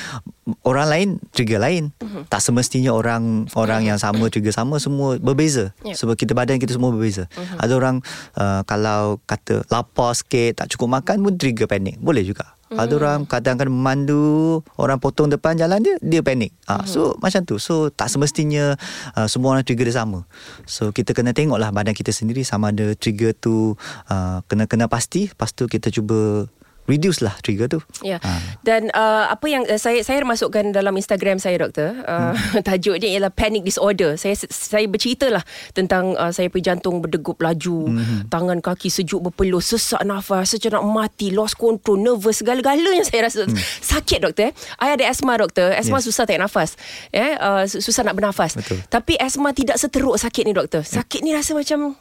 orang 0.63 0.87
lain 0.87 1.07
trigger 1.33 1.57
lain. 1.57 1.91
Mm-hmm. 1.97 2.29
Tak 2.29 2.39
semestinya 2.39 2.93
orang 2.93 3.49
orang 3.57 3.83
yang 3.83 3.97
sama 3.97 4.29
trigger 4.29 4.53
sama 4.53 4.77
semua 4.77 5.17
berbeza. 5.17 5.73
Yeah. 5.81 5.97
Sebab 5.97 6.15
kita 6.15 6.37
badan 6.37 6.61
kita 6.61 6.77
semua 6.77 6.93
berbeza. 6.93 7.25
Mm-hmm. 7.33 7.57
Ada 7.59 7.73
orang 7.73 7.95
uh, 8.37 8.61
kalau 8.63 9.17
kata 9.25 9.65
lapar 9.73 10.13
sikit, 10.13 10.63
tak 10.63 10.71
cukup 10.77 11.01
makan 11.01 11.25
pun 11.25 11.33
trigger 11.35 11.65
panik. 11.65 11.97
Boleh 11.97 12.21
juga. 12.21 12.56
Mm-hmm. 12.67 12.83
Ada 12.83 12.93
orang 12.99 13.19
kadang-kadang 13.23 13.71
memandu, 13.71 14.59
orang 14.75 14.99
potong 14.99 15.31
depan 15.31 15.55
jalan 15.55 15.79
dia, 15.79 15.95
dia 16.03 16.19
panik. 16.19 16.51
Ah, 16.67 16.83
mm-hmm. 16.83 16.91
So 16.91 17.15
macam 17.23 17.41
tu. 17.47 17.55
So 17.63 17.87
tak 17.87 18.11
semestinya 18.11 18.75
uh, 19.15 19.27
semua 19.31 19.55
orang 19.55 19.63
trigger 19.63 19.87
dia 19.87 20.03
sama. 20.03 20.27
So 20.67 20.91
kita 20.91 21.15
kena 21.15 21.31
tengoklah 21.31 21.71
badan 21.71 21.95
kita 21.95 22.11
sendiri 22.11 22.43
sama 22.43 22.75
ada 22.75 22.91
trigger 22.99 23.31
tu 23.31 23.79
uh, 24.11 24.43
kena-kena 24.51 24.91
pasti. 24.91 25.31
Lepas 25.31 25.55
tu 25.55 25.71
kita 25.71 25.87
cuba 25.95 26.51
reduce 26.87 27.19
lah 27.21 27.35
trigger 27.43 27.67
tu. 27.67 27.79
Ya. 28.01 28.17
Ah. 28.23 28.39
Dan 28.63 28.89
uh, 28.95 29.27
apa 29.29 29.45
yang 29.51 29.67
uh, 29.67 29.77
saya 29.77 30.01
saya 30.01 30.23
masukkan 30.23 30.71
dalam 30.71 30.95
Instagram 30.95 31.37
saya 31.37 31.59
doktor, 31.59 31.93
uh, 32.07 32.33
hmm. 32.33 32.63
tajuk 32.67 32.97
dia 33.03 33.19
ialah 33.19 33.29
panic 33.29 33.67
disorder. 33.67 34.15
Saya 34.15 34.33
saya 34.47 34.87
berceritalah 34.87 35.43
tentang 35.75 36.15
uh, 36.15 36.31
saya 36.31 36.47
punya 36.47 36.73
jantung 36.73 37.03
berdegup 37.03 37.37
laju, 37.43 37.91
hmm. 37.91 38.31
tangan 38.31 38.63
kaki 38.63 38.87
sejuk 38.87 39.29
berpeluh, 39.29 39.61
sesak 39.61 40.01
nafas, 40.07 40.55
macam 40.55 40.71
nak 40.79 40.85
mati, 40.87 41.29
lost 41.35 41.59
control, 41.59 41.99
nervous 41.99 42.39
segala-galanya 42.39 43.03
saya 43.03 43.27
rasa 43.27 43.43
hmm. 43.45 43.59
sakit 43.83 44.19
doktor. 44.23 44.49
I 44.79 44.95
ada 44.95 45.05
asma 45.05 45.37
doktor. 45.37 45.75
Asma 45.75 45.99
Yes. 45.99 46.13
susah 46.13 46.23
tarik 46.29 46.41
nafas. 46.45 46.77
Eh 47.09 47.35
uh, 47.35 47.65
susah 47.67 48.05
nak 48.07 48.15
bernafas. 48.15 48.55
Betul. 48.55 48.79
Tapi 48.87 49.17
asma 49.19 49.51
tidak 49.51 49.81
seteruk 49.81 50.15
sakit 50.15 50.43
ni 50.47 50.53
doktor. 50.55 50.85
Sakit 50.85 51.25
ni 51.25 51.33
rasa 51.35 51.57
macam 51.57 51.97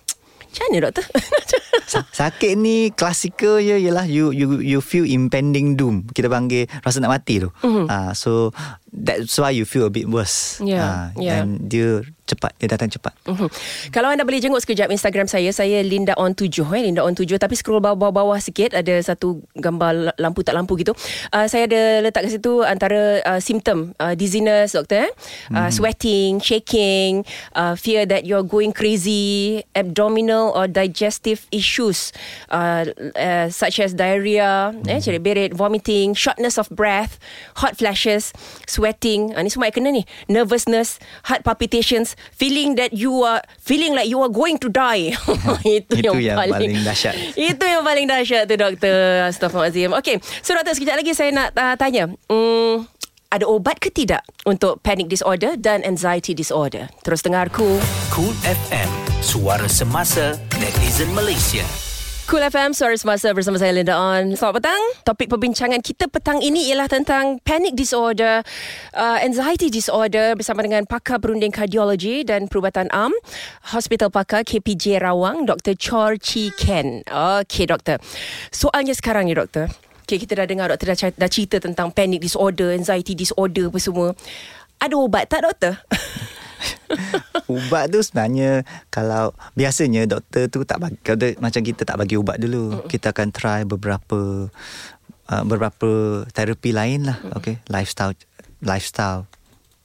macam 0.56 0.64
mana 0.66 0.80
doktor? 0.88 1.04
Sa- 1.92 2.08
sakit 2.08 2.56
ni 2.56 2.90
klasikal 2.90 3.60
je 3.60 3.76
ialah 3.78 4.08
you 4.08 4.32
you 4.32 4.58
you 4.58 4.80
feel 4.80 5.04
impending 5.04 5.76
doom. 5.76 6.08
Kita 6.08 6.26
panggil 6.26 6.66
rasa 6.80 6.98
nak 6.98 7.12
mati 7.12 7.38
tu. 7.38 7.52
Mm-hmm. 7.62 7.86
Uh, 7.86 8.10
so 8.10 8.50
that's 8.90 9.36
why 9.36 9.52
you 9.52 9.62
feel 9.62 9.86
a 9.86 9.92
bit 9.92 10.08
worse. 10.08 10.58
Yeah, 10.58 10.82
Ah, 10.82 11.06
yeah. 11.14 11.44
Dan 11.44 11.68
dia 11.68 12.02
cepat, 12.28 12.52
dia 12.60 12.68
datang 12.68 12.92
cepat. 12.92 13.16
Mhm. 13.24 13.48
Kalau 13.94 14.12
anda 14.12 14.28
boleh 14.28 14.44
jenguk 14.44 14.60
sekejap 14.60 14.92
Instagram 14.92 15.24
saya, 15.24 15.48
saya 15.56 15.80
Linda 15.80 16.12
on 16.20 16.36
7 16.36 16.68
eh, 16.76 16.82
Linda 16.84 17.00
on 17.00 17.16
7 17.16 17.40
tapi 17.40 17.56
scroll 17.56 17.80
bawah-bawah 17.80 18.36
sikit 18.42 18.76
ada 18.76 19.00
satu 19.00 19.40
gambar 19.56 19.92
la- 20.12 20.18
lampu 20.20 20.44
tak 20.44 20.52
lampu 20.52 20.76
gitu. 20.76 20.92
Uh, 21.32 21.48
saya 21.48 21.64
ada 21.64 22.04
letak 22.04 22.26
kat 22.26 22.42
situ 22.42 22.66
antara 22.66 23.22
uh, 23.22 23.38
simptom 23.38 23.94
uh, 24.02 24.18
dizziness 24.18 24.74
doktor 24.74 25.06
eh. 25.06 25.10
Uh, 25.54 25.70
sweating, 25.70 26.42
shaking, 26.42 27.22
uh, 27.54 27.78
fear 27.78 28.02
that 28.02 28.26
you're 28.26 28.42
going 28.42 28.74
crazy, 28.74 29.62
abdominal 29.78 30.50
or 30.58 30.66
digestive 30.66 31.46
issues 31.54 32.10
uh, 32.50 32.82
uh, 33.14 33.46
such 33.46 33.78
as 33.78 33.94
diarrhea, 33.94 34.74
eh 34.90 34.98
cerit 34.98 35.22
berit, 35.22 35.54
vomiting, 35.54 36.18
shortness 36.18 36.58
of 36.58 36.66
breath, 36.74 37.22
hot 37.62 37.78
flashes, 37.78 38.34
sweating. 38.66 39.30
Uh, 39.38 39.46
ni 39.46 39.50
semua 39.52 39.70
yang 39.70 39.76
kena 39.78 39.90
ni. 39.94 40.02
Nervousness, 40.26 40.98
heart 41.30 41.46
palpitations, 41.46 42.15
feeling 42.34 42.76
that 42.76 42.92
you 42.92 43.24
are 43.24 43.40
feeling 43.60 43.94
like 43.96 44.08
you 44.08 44.20
are 44.20 44.32
going 44.32 44.56
to 44.60 44.68
die. 44.68 45.12
itu, 45.64 45.92
Itu 46.02 46.16
yang 46.18 46.36
paling 46.36 46.82
dahsyat. 46.84 47.14
Itu 47.52 47.64
yang 47.64 47.82
paling 47.82 48.06
dahsyat 48.06 48.44
tu 48.48 48.54
doktor. 48.58 49.28
Astaghfirullahalazim. 49.30 49.90
Okey, 49.96 50.20
so 50.40 50.56
doktor 50.56 50.74
sekejap 50.74 50.96
lagi 51.00 51.12
saya 51.14 51.30
nak 51.32 51.48
uh, 51.54 51.74
tanya. 51.78 52.10
Hmm, 52.28 52.86
ada 53.30 53.44
obat 53.46 53.82
ke 53.82 53.90
tidak 53.90 54.22
untuk 54.46 54.78
panic 54.80 55.10
disorder 55.10 55.58
dan 55.58 55.82
anxiety 55.82 56.32
disorder? 56.32 56.88
Terus 57.02 57.20
dengarku. 57.26 57.78
Cool 58.14 58.34
FM, 58.46 58.90
suara 59.20 59.66
semasa 59.66 60.38
netizen 60.62 61.10
Malaysia. 61.12 61.85
Cool 62.26 62.42
FM, 62.42 62.74
Suara 62.74 62.98
Semasa 62.98 63.30
bersama 63.30 63.54
saya 63.54 63.70
Linda 63.70 63.94
On. 63.94 64.34
Selamat 64.34 64.58
petang. 64.58 64.82
Topik 65.06 65.30
perbincangan 65.30 65.78
kita 65.78 66.10
petang 66.10 66.42
ini 66.42 66.66
ialah 66.74 66.90
tentang 66.90 67.38
panic 67.38 67.78
disorder, 67.78 68.42
uh, 68.98 69.18
anxiety 69.22 69.70
disorder 69.70 70.34
bersama 70.34 70.66
dengan 70.66 70.82
pakar 70.90 71.22
berunding 71.22 71.54
kardiologi 71.54 72.26
dan 72.26 72.50
perubatan 72.50 72.90
am, 72.90 73.14
Hospital 73.70 74.10
Pakar 74.10 74.42
KPJ 74.42 74.98
Rawang, 74.98 75.46
Dr. 75.46 75.78
Chor 75.78 76.18
Chi 76.18 76.50
Ken. 76.58 77.06
Okey, 77.06 77.70
doktor. 77.70 78.02
Soalnya 78.50 78.98
sekarang 78.98 79.30
ni, 79.30 79.38
doktor. 79.38 79.70
Okay, 80.02 80.18
kita 80.18 80.34
dah 80.34 80.50
dengar 80.50 80.66
doktor 80.66 80.98
dah, 80.98 81.14
dah 81.14 81.30
cerita 81.30 81.62
tentang 81.62 81.94
panic 81.94 82.26
disorder, 82.26 82.74
anxiety 82.74 83.14
disorder 83.14 83.70
apa 83.70 83.78
semua. 83.78 84.18
Ada 84.82 84.98
ubat 84.98 85.30
tak, 85.30 85.46
doktor? 85.46 85.78
ubat 87.52 87.92
tu 87.92 88.00
sebenarnya 88.02 88.66
kalau 88.90 89.30
biasanya 89.54 90.08
doktor 90.08 90.48
tu 90.50 90.64
tak 90.66 90.82
bagi 90.82 90.98
kalau 91.04 91.28
macam 91.38 91.60
kita 91.62 91.82
tak 91.86 91.98
bagi 92.00 92.16
ubat 92.18 92.40
dulu 92.40 92.82
mm. 92.82 92.88
kita 92.90 93.12
akan 93.12 93.28
try 93.30 93.60
beberapa 93.62 94.50
uh, 95.30 95.44
beberapa 95.46 96.22
terapi 96.32 96.70
lain 96.74 97.12
lah 97.12 97.18
mm. 97.20 97.32
okay 97.36 97.56
lifestyle 97.70 98.16
lifestyle 98.64 99.28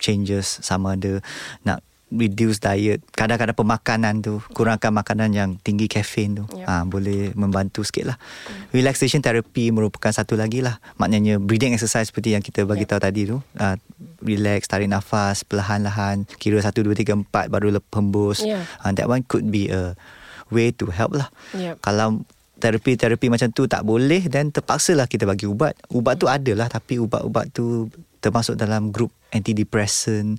changes 0.01 0.59
sama 0.65 0.97
ada 0.97 1.21
nak 1.61 1.85
reduce 2.11 2.59
diet 2.59 2.99
kadang-kadang 3.15 3.55
pemakanan 3.55 4.19
tu 4.19 4.43
kurangkan 4.51 4.91
makanan 4.91 5.31
yang 5.31 5.49
tinggi 5.63 5.87
kafein 5.87 6.43
tu 6.43 6.45
yep. 6.51 6.67
ha, 6.67 6.83
boleh 6.83 7.31
membantu 7.39 7.87
sikit 7.87 8.11
lah 8.11 8.17
mm. 8.19 8.75
relaxation 8.75 9.23
therapy 9.23 9.71
merupakan 9.71 10.11
satu 10.11 10.35
lagi 10.35 10.59
lah 10.59 10.77
maknanya 10.99 11.39
breathing 11.39 11.71
exercise 11.71 12.11
seperti 12.11 12.35
yang 12.35 12.43
kita 12.43 12.67
bagi 12.67 12.83
yep. 12.83 12.91
tahu 12.91 13.01
tadi 13.01 13.21
tu 13.31 13.39
uh, 13.39 13.75
relax 14.19 14.67
tarik 14.67 14.91
nafas 14.91 15.47
perlahan-lahan 15.47 16.27
kira 16.35 16.59
1 16.59 16.67
2 16.67 16.83
3 16.91 17.15
4 17.31 17.47
baru 17.47 17.79
hembus 17.79 18.43
yeah. 18.43 18.67
uh, 18.83 18.91
that 18.91 19.07
one 19.07 19.23
could 19.23 19.47
be 19.47 19.71
a 19.71 19.95
way 20.51 20.75
to 20.75 20.91
help 20.91 21.15
lah 21.15 21.31
yep. 21.55 21.79
kalau 21.79 22.19
terapi-terapi 22.61 23.31
macam 23.31 23.49
tu 23.49 23.65
tak 23.65 23.81
boleh 23.81 24.29
dan 24.29 24.53
terpaksalah 24.53 25.09
kita 25.09 25.25
bagi 25.25 25.49
ubat 25.49 25.73
ubat 25.89 26.19
tu 26.21 26.29
adalah 26.29 26.69
tapi 26.69 27.01
ubat-ubat 27.01 27.49
tu 27.49 27.89
termasuk 28.21 28.55
dalam 28.55 28.93
grup 28.93 29.09
antidepressant 29.33 30.37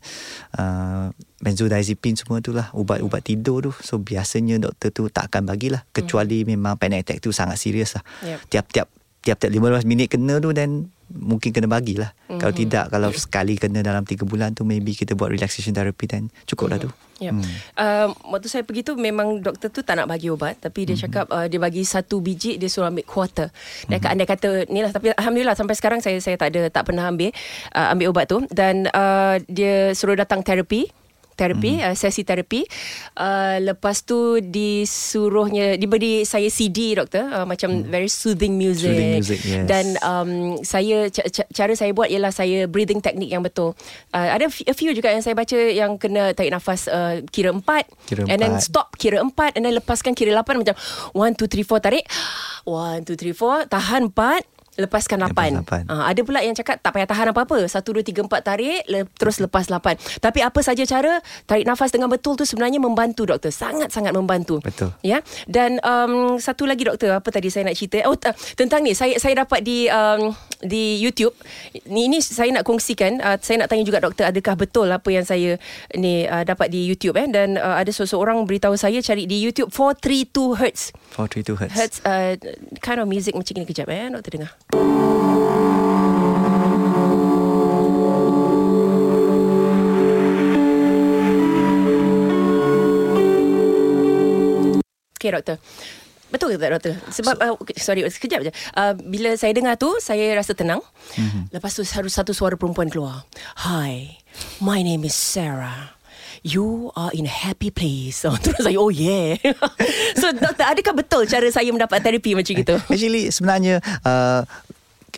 uh, 0.56 1.10
benzodiazepine 1.42 2.14
semua 2.14 2.38
tu 2.38 2.54
lah 2.54 2.70
ubat-ubat 2.72 3.26
tidur 3.26 3.68
tu 3.68 3.72
so 3.82 3.98
biasanya 3.98 4.62
doktor 4.62 4.94
tu 4.94 5.10
tak 5.10 5.28
akan 5.28 5.50
bagilah 5.50 5.82
kecuali 5.90 6.46
hmm. 6.46 6.48
memang 6.54 6.74
panic 6.78 7.04
attack 7.04 7.18
tu 7.18 7.34
sangat 7.34 7.58
serius 7.58 7.98
lah 7.98 8.04
yep. 8.22 8.38
tiap-tiap 8.46 8.86
tiap-tiap 9.22 9.50
15 9.54 9.86
minit 9.86 10.10
kena 10.10 10.42
tu 10.42 10.50
dan 10.50 10.90
mungkin 11.14 11.54
kena 11.54 11.70
bagilah. 11.70 12.10
Mm-hmm. 12.26 12.40
Kalau 12.42 12.54
tidak, 12.54 12.84
kalau 12.90 13.08
sekali 13.14 13.54
kena 13.54 13.84
dalam 13.84 14.02
3 14.02 14.18
bulan 14.26 14.50
tu, 14.56 14.66
maybe 14.66 14.96
kita 14.96 15.14
buat 15.14 15.30
relaxation 15.30 15.70
therapy 15.76 16.10
dan 16.10 16.32
cukup 16.48 16.72
mm-hmm. 16.72 16.82
lah 16.82 16.90
tu. 16.90 16.90
Yep. 17.22 17.34
Hmm. 17.38 17.46
Uh, 17.78 18.08
waktu 18.34 18.48
saya 18.50 18.62
pergi 18.66 18.82
tu 18.82 18.98
memang 18.98 19.38
doktor 19.38 19.70
tu 19.70 19.86
tak 19.86 20.02
nak 20.02 20.10
bagi 20.10 20.26
ubat 20.28 20.58
tapi 20.58 20.82
dia 20.82 20.98
mm-hmm. 20.98 21.04
cakap 21.06 21.26
uh, 21.30 21.46
dia 21.46 21.58
bagi 21.62 21.82
satu 21.86 22.18
biji 22.18 22.58
dia 22.58 22.66
suruh 22.66 22.90
ambil 22.90 23.06
quarter. 23.06 23.48
Dia 23.86 24.02
mm-hmm. 24.02 24.26
kata 24.26 24.48
ni 24.68 24.82
lah 24.82 24.90
tapi 24.90 25.14
alhamdulillah 25.14 25.54
sampai 25.54 25.74
sekarang 25.78 26.00
saya 26.02 26.18
saya 26.18 26.34
tak 26.34 26.50
ada 26.54 26.66
tak 26.68 26.90
pernah 26.90 27.06
ambil 27.06 27.30
uh, 27.74 27.94
ambil 27.94 28.06
ubat 28.10 28.26
tu 28.26 28.42
dan 28.50 28.90
uh, 28.90 29.38
dia 29.46 29.94
suruh 29.94 30.18
datang 30.18 30.42
terapi 30.42 31.01
terapi 31.34 31.80
mm. 31.80 31.86
uh, 31.90 31.94
sesi 31.96 32.22
terapi. 32.22 32.64
Uh, 33.16 33.58
lepas 33.72 34.04
tu 34.04 34.38
disuruhnya 34.40 35.76
diberi 35.76 36.24
saya 36.28 36.48
CD 36.52 36.96
doktor. 36.96 37.28
Uh, 37.28 37.46
macam 37.48 37.82
mm. 37.82 37.88
very 37.88 38.08
soothing 38.08 38.56
music, 38.56 38.92
soothing 38.92 39.12
music 39.18 39.40
yes. 39.44 39.66
dan 39.66 39.84
um, 40.04 40.30
saya 40.62 41.08
c- 41.08 41.48
cara 41.52 41.72
saya 41.74 41.90
buat 41.92 42.08
ialah 42.08 42.30
saya 42.30 42.64
breathing 42.68 43.00
technique 43.00 43.32
yang 43.32 43.42
betul. 43.42 43.74
Uh, 44.12 44.28
ada 44.32 44.46
a 44.48 44.74
few 44.74 44.92
juga 44.92 45.10
yang 45.12 45.24
saya 45.24 45.36
baca 45.36 45.56
yang 45.56 45.96
kena 45.96 46.32
tarik 46.32 46.52
nafas 46.52 46.88
uh, 46.88 47.20
kira 47.28 47.52
empat. 47.52 47.88
Kira 48.08 48.28
and 48.28 48.38
then 48.40 48.56
stop 48.62 48.94
kira 48.96 49.20
empat 49.20 49.56
and 49.56 49.66
then 49.66 49.74
lepaskan 49.76 50.16
kira 50.16 50.32
lapan. 50.32 50.60
Macam 50.62 50.76
one 51.16 51.32
two 51.36 51.48
three 51.48 51.64
four 51.66 51.80
tarik. 51.82 52.04
One 52.62 53.02
two 53.02 53.18
three 53.18 53.34
four 53.34 53.66
tahan 53.66 54.12
empat 54.12 54.46
Lepaskan 54.72 55.20
lapan. 55.20 55.60
lapan. 55.60 55.84
Uh, 55.84 56.08
ada 56.08 56.20
pula 56.24 56.40
yang 56.40 56.56
cakap 56.56 56.80
tak 56.80 56.96
payah 56.96 57.04
tahan 57.04 57.28
apa-apa. 57.28 57.60
Satu, 57.68 57.92
dua, 57.92 58.00
tiga, 58.00 58.24
empat 58.24 58.40
tarik, 58.40 58.80
le- 58.88 59.04
terus 59.20 59.36
lepas 59.36 59.68
lapan. 59.68 60.00
Tapi 60.00 60.40
apa 60.40 60.64
saja 60.64 60.80
cara, 60.88 61.20
tarik 61.44 61.68
nafas 61.68 61.92
dengan 61.92 62.08
betul 62.08 62.40
tu 62.40 62.48
sebenarnya 62.48 62.80
membantu 62.80 63.28
doktor. 63.28 63.52
Sangat-sangat 63.52 64.16
membantu. 64.16 64.64
Betul. 64.64 64.96
Ya. 65.04 65.20
Dan 65.44 65.76
um, 65.84 66.40
satu 66.40 66.64
lagi 66.64 66.88
doktor, 66.88 67.12
apa 67.12 67.28
tadi 67.28 67.52
saya 67.52 67.68
nak 67.68 67.76
cerita? 67.76 68.00
Oh, 68.08 68.16
t- 68.16 68.32
tentang 68.56 68.80
ni, 68.80 68.96
saya 68.96 69.20
saya 69.20 69.44
dapat 69.44 69.60
di 69.60 69.92
um, 69.92 70.32
di 70.64 70.96
YouTube. 71.04 71.36
Ni, 71.92 72.08
ini 72.08 72.24
saya 72.24 72.48
nak 72.56 72.64
kongsikan. 72.64 73.20
Uh, 73.20 73.36
saya 73.44 73.60
nak 73.60 73.68
tanya 73.68 73.84
juga 73.84 74.00
doktor, 74.00 74.24
adakah 74.24 74.56
betul 74.56 74.88
apa 74.88 75.08
yang 75.12 75.28
saya 75.28 75.60
ni 75.92 76.24
uh, 76.24 76.48
dapat 76.48 76.72
di 76.72 76.88
YouTube? 76.88 77.20
Eh? 77.20 77.28
Dan 77.28 77.60
uh, 77.60 77.76
ada 77.76 77.92
seseorang 77.92 78.40
beritahu 78.48 78.72
saya 78.80 79.04
cari 79.04 79.28
di 79.28 79.36
YouTube 79.36 79.68
432 79.68 80.56
Hertz. 80.56 80.96
432 81.12 81.60
Hertz. 81.60 81.74
Hertz, 81.76 81.96
uh, 82.08 82.32
kind 82.80 83.04
of 83.04 83.06
music 83.10 83.36
macam 83.36 83.52
ni 83.60 83.68
kejap. 83.68 83.92
Eh? 83.92 84.08
Doktor 84.08 84.32
dengar. 84.40 84.52
Okay 95.22 95.30
doktor. 95.30 95.62
Betul 96.34 96.56
ke 96.56 96.58
tak 96.58 96.74
doktor? 96.74 96.94
Sebab 97.14 97.34
so, 97.38 97.44
uh, 97.46 97.54
okay, 97.62 97.76
Sorry 97.78 98.02
sekejap 98.02 98.40
je. 98.42 98.52
Uh, 98.74 98.98
Bila 99.06 99.38
saya 99.38 99.54
dengar 99.54 99.78
tu 99.78 99.86
Saya 100.02 100.34
rasa 100.34 100.50
tenang. 100.50 100.82
Mm-hmm. 101.14 101.54
Lepas 101.54 101.78
tu 101.78 101.86
harus 101.86 102.10
satu 102.10 102.34
suara 102.34 102.58
perempuan 102.58 102.90
keluar. 102.90 103.22
Hi 103.62 104.18
My 104.58 104.82
name 104.82 105.06
is 105.06 105.14
Sarah 105.14 106.01
You 106.42 106.90
are 106.98 107.14
in 107.14 107.22
a 107.22 107.30
happy 107.30 107.70
place. 107.70 108.26
Oh, 108.26 108.34
Terus 108.42 108.66
saya 108.66 108.74
Oh 108.74 108.90
yeah. 108.90 109.38
So 110.20 110.34
doktor 110.34 110.66
Adakah 110.66 110.94
betul 110.98 111.22
Cara 111.30 111.46
saya 111.54 111.70
mendapat 111.70 112.02
terapi 112.02 112.34
macam 112.34 112.54
itu 112.58 112.76
Actually 112.90 113.30
sebenarnya 113.30 113.78
uh, 114.02 114.42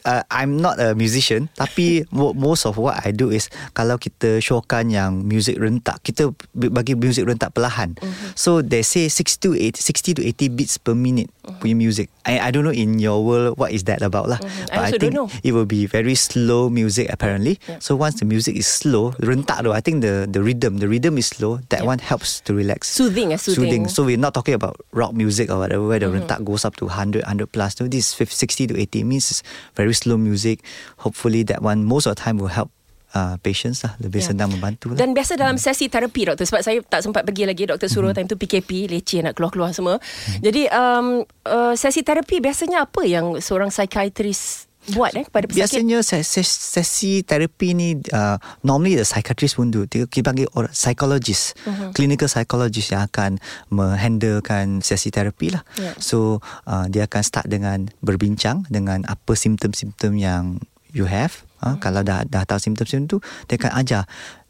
uh, 0.05 0.23
I'm 0.31 0.61
not 0.61 0.79
a 0.79 0.95
musician 0.95 1.49
tapi 1.57 2.05
most 2.15 2.69
of 2.69 2.77
what 2.79 3.01
I 3.03 3.11
do 3.11 3.33
is 3.33 3.49
kalau 3.73 3.97
kita 3.99 4.39
showkan 4.39 4.93
yang 4.93 5.25
music 5.25 5.59
rentak 5.59 6.05
kita 6.05 6.31
bagi 6.55 6.95
music 6.95 7.27
rentak 7.27 7.57
perlahan 7.57 7.97
mm-hmm. 7.99 8.37
so 8.37 8.61
they 8.61 8.85
say 8.85 9.09
60 9.09 9.41
to 9.41 9.51
80 9.57 9.81
60 9.81 10.19
to 10.21 10.23
80 10.23 10.57
beats 10.57 10.77
per 10.79 10.95
minute 10.95 11.33
mm-hmm. 11.43 11.59
punya 11.61 11.75
music 11.75 12.07
I 12.25 12.39
I 12.41 12.49
don't 12.53 12.65
know 12.65 12.77
in 12.77 13.01
your 13.01 13.25
world 13.25 13.57
what 13.57 13.73
is 13.73 13.89
that 13.89 14.05
about 14.05 14.29
lah 14.29 14.39
mm-hmm. 14.39 14.71
but 14.71 14.81
I, 14.81 14.89
I 14.89 14.91
think 14.95 15.17
don't 15.17 15.27
know. 15.27 15.29
it 15.43 15.53
will 15.57 15.69
be 15.69 15.89
very 15.89 16.15
slow 16.15 16.69
music 16.69 17.09
apparently 17.09 17.59
yeah. 17.67 17.81
so 17.81 17.97
once 17.97 18.21
the 18.21 18.29
music 18.29 18.55
is 18.55 18.69
slow 18.69 19.17
rentak 19.19 19.65
though 19.65 19.75
I 19.75 19.81
think 19.81 20.05
the 20.05 20.29
the 20.29 20.45
rhythm 20.45 20.79
the 20.79 20.89
rhythm 20.89 21.17
is 21.17 21.33
slow 21.33 21.65
that 21.73 21.83
yeah. 21.83 21.89
one 21.89 21.99
helps 21.99 22.45
to 22.45 22.53
relax 22.53 22.93
soothing 22.93 23.33
uh, 23.33 23.41
soothing. 23.41 23.89
soothing 23.89 23.89
so 23.89 24.05
we're 24.05 24.21
not 24.21 24.37
talking 24.37 24.55
about 24.55 24.77
rock 24.93 25.17
music 25.17 25.49
or 25.49 25.59
whatever 25.65 25.85
where 25.89 25.99
the 25.99 26.11
mm-hmm. 26.13 26.29
rentak 26.29 26.45
goes 26.45 26.69
up 26.69 26.77
to 26.77 26.87
100 26.87 27.25
100 27.25 27.49
plus 27.49 27.81
no 27.81 27.89
this 27.89 28.13
60 28.13 28.69
to 28.69 28.75
80 28.77 29.05
means 29.09 29.31
it's 29.31 29.43
very 29.75 29.94
slow 29.95 30.19
music 30.19 30.61
hopefully 31.01 31.47
that 31.47 31.63
one 31.63 31.87
most 31.87 32.05
of 32.05 32.13
the 32.13 32.21
time 32.21 32.37
will 32.37 32.53
help 32.53 32.69
uh, 33.15 33.39
patients 33.41 33.87
lah 33.87 33.95
lebih 34.03 34.21
yeah. 34.21 34.29
senang 34.35 34.51
membantu 34.51 34.93
lah. 34.93 34.99
Dan 34.99 35.15
biasa 35.15 35.39
dalam 35.39 35.57
sesi 35.57 35.87
terapi 35.87 36.29
doktor 36.29 36.45
sebab 36.45 36.61
saya 36.61 36.79
tak 36.83 37.01
sempat 37.07 37.23
pergi 37.23 37.47
lagi 37.47 37.65
doktor 37.65 37.87
suruh 37.87 38.11
hmm. 38.11 38.27
time 38.27 38.29
tu 38.29 38.37
PKP 38.37 38.91
leceh 38.91 39.23
nak 39.23 39.39
keluar-keluar 39.39 39.71
semua. 39.71 39.97
Hmm. 40.03 40.43
Jadi 40.43 40.63
um, 40.69 41.07
uh, 41.47 41.75
sesi 41.79 42.03
terapi 42.03 42.43
biasanya 42.43 42.85
apa 42.85 43.07
yang 43.07 43.39
seorang 43.39 43.71
psikiatris 43.71 44.64
buat 44.93 45.17
eh 45.17 45.25
pada 45.31 45.49
pesakit? 45.49 45.81
Biasanya 45.81 46.05
sesi, 46.05 46.45
sesi 46.45 47.13
terapi 47.25 47.73
ni 47.73 47.89
uh, 48.13 48.37
normally 48.61 49.01
the 49.01 49.07
psychiatrist 49.09 49.57
pun 49.57 49.73
do. 49.73 49.89
Kita 49.89 50.21
panggil 50.21 50.51
orang 50.53 50.75
psychologist, 50.77 51.57
uh-huh. 51.65 51.97
clinical 51.97 52.29
psychologist 52.29 52.93
yang 52.93 53.09
akan 53.09 53.41
menghandlekan 53.73 54.85
sesi 54.85 55.09
terapi 55.09 55.57
lah. 55.57 55.65
Yeah. 55.81 55.97
So 55.97 56.45
uh, 56.69 56.85
dia 56.93 57.09
akan 57.09 57.23
start 57.25 57.47
dengan 57.49 57.89
berbincang 58.05 58.69
dengan 58.69 59.09
apa 59.09 59.33
simptom-simptom 59.33 60.21
yang 60.21 60.61
you 60.95 61.09
have. 61.09 61.43
Ha, 61.65 61.75
hmm. 61.75 61.79
Kalau 61.81 62.01
dah 62.05 62.23
dah 62.29 62.45
tahu 62.45 62.61
simptom-simptom 62.61 63.09
tu, 63.09 63.19
dia 63.49 63.57
akan 63.57 63.73
ajar 63.81 64.03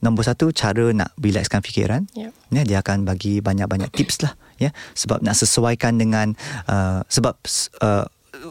nombor 0.03 0.27
satu 0.27 0.51
cara 0.51 0.90
nak 0.92 1.14
relaxkan 1.16 1.62
fikiran. 1.62 2.11
Yeah. 2.12 2.35
Ya, 2.51 2.62
dia 2.66 2.79
akan 2.83 3.07
bagi 3.07 3.38
banyak-banyak 3.38 3.94
tips 3.94 4.27
lah. 4.27 4.35
Ya, 4.55 4.70
sebab 4.94 5.18
nak 5.23 5.35
sesuaikan 5.35 5.99
dengan 5.99 6.38
uh, 6.70 7.03
sebab 7.11 7.35
uh, 7.83 8.07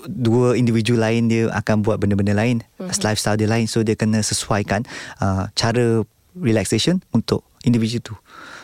dua 0.07 0.55
individu 0.57 0.99
lain 0.99 1.31
dia 1.31 1.49
akan 1.51 1.83
buat 1.83 1.99
benda-benda 1.99 2.35
lain, 2.35 2.63
mm-hmm. 2.79 3.03
lifestyle 3.03 3.37
dia 3.39 3.49
lain, 3.49 3.65
so 3.67 3.81
dia 3.81 3.95
kena 3.95 4.19
sesuaikan 4.19 4.83
uh, 5.23 5.47
cara 5.55 6.03
relaxation 6.35 6.99
untuk 7.13 7.45
individu 7.63 8.01
tu. 8.01 8.15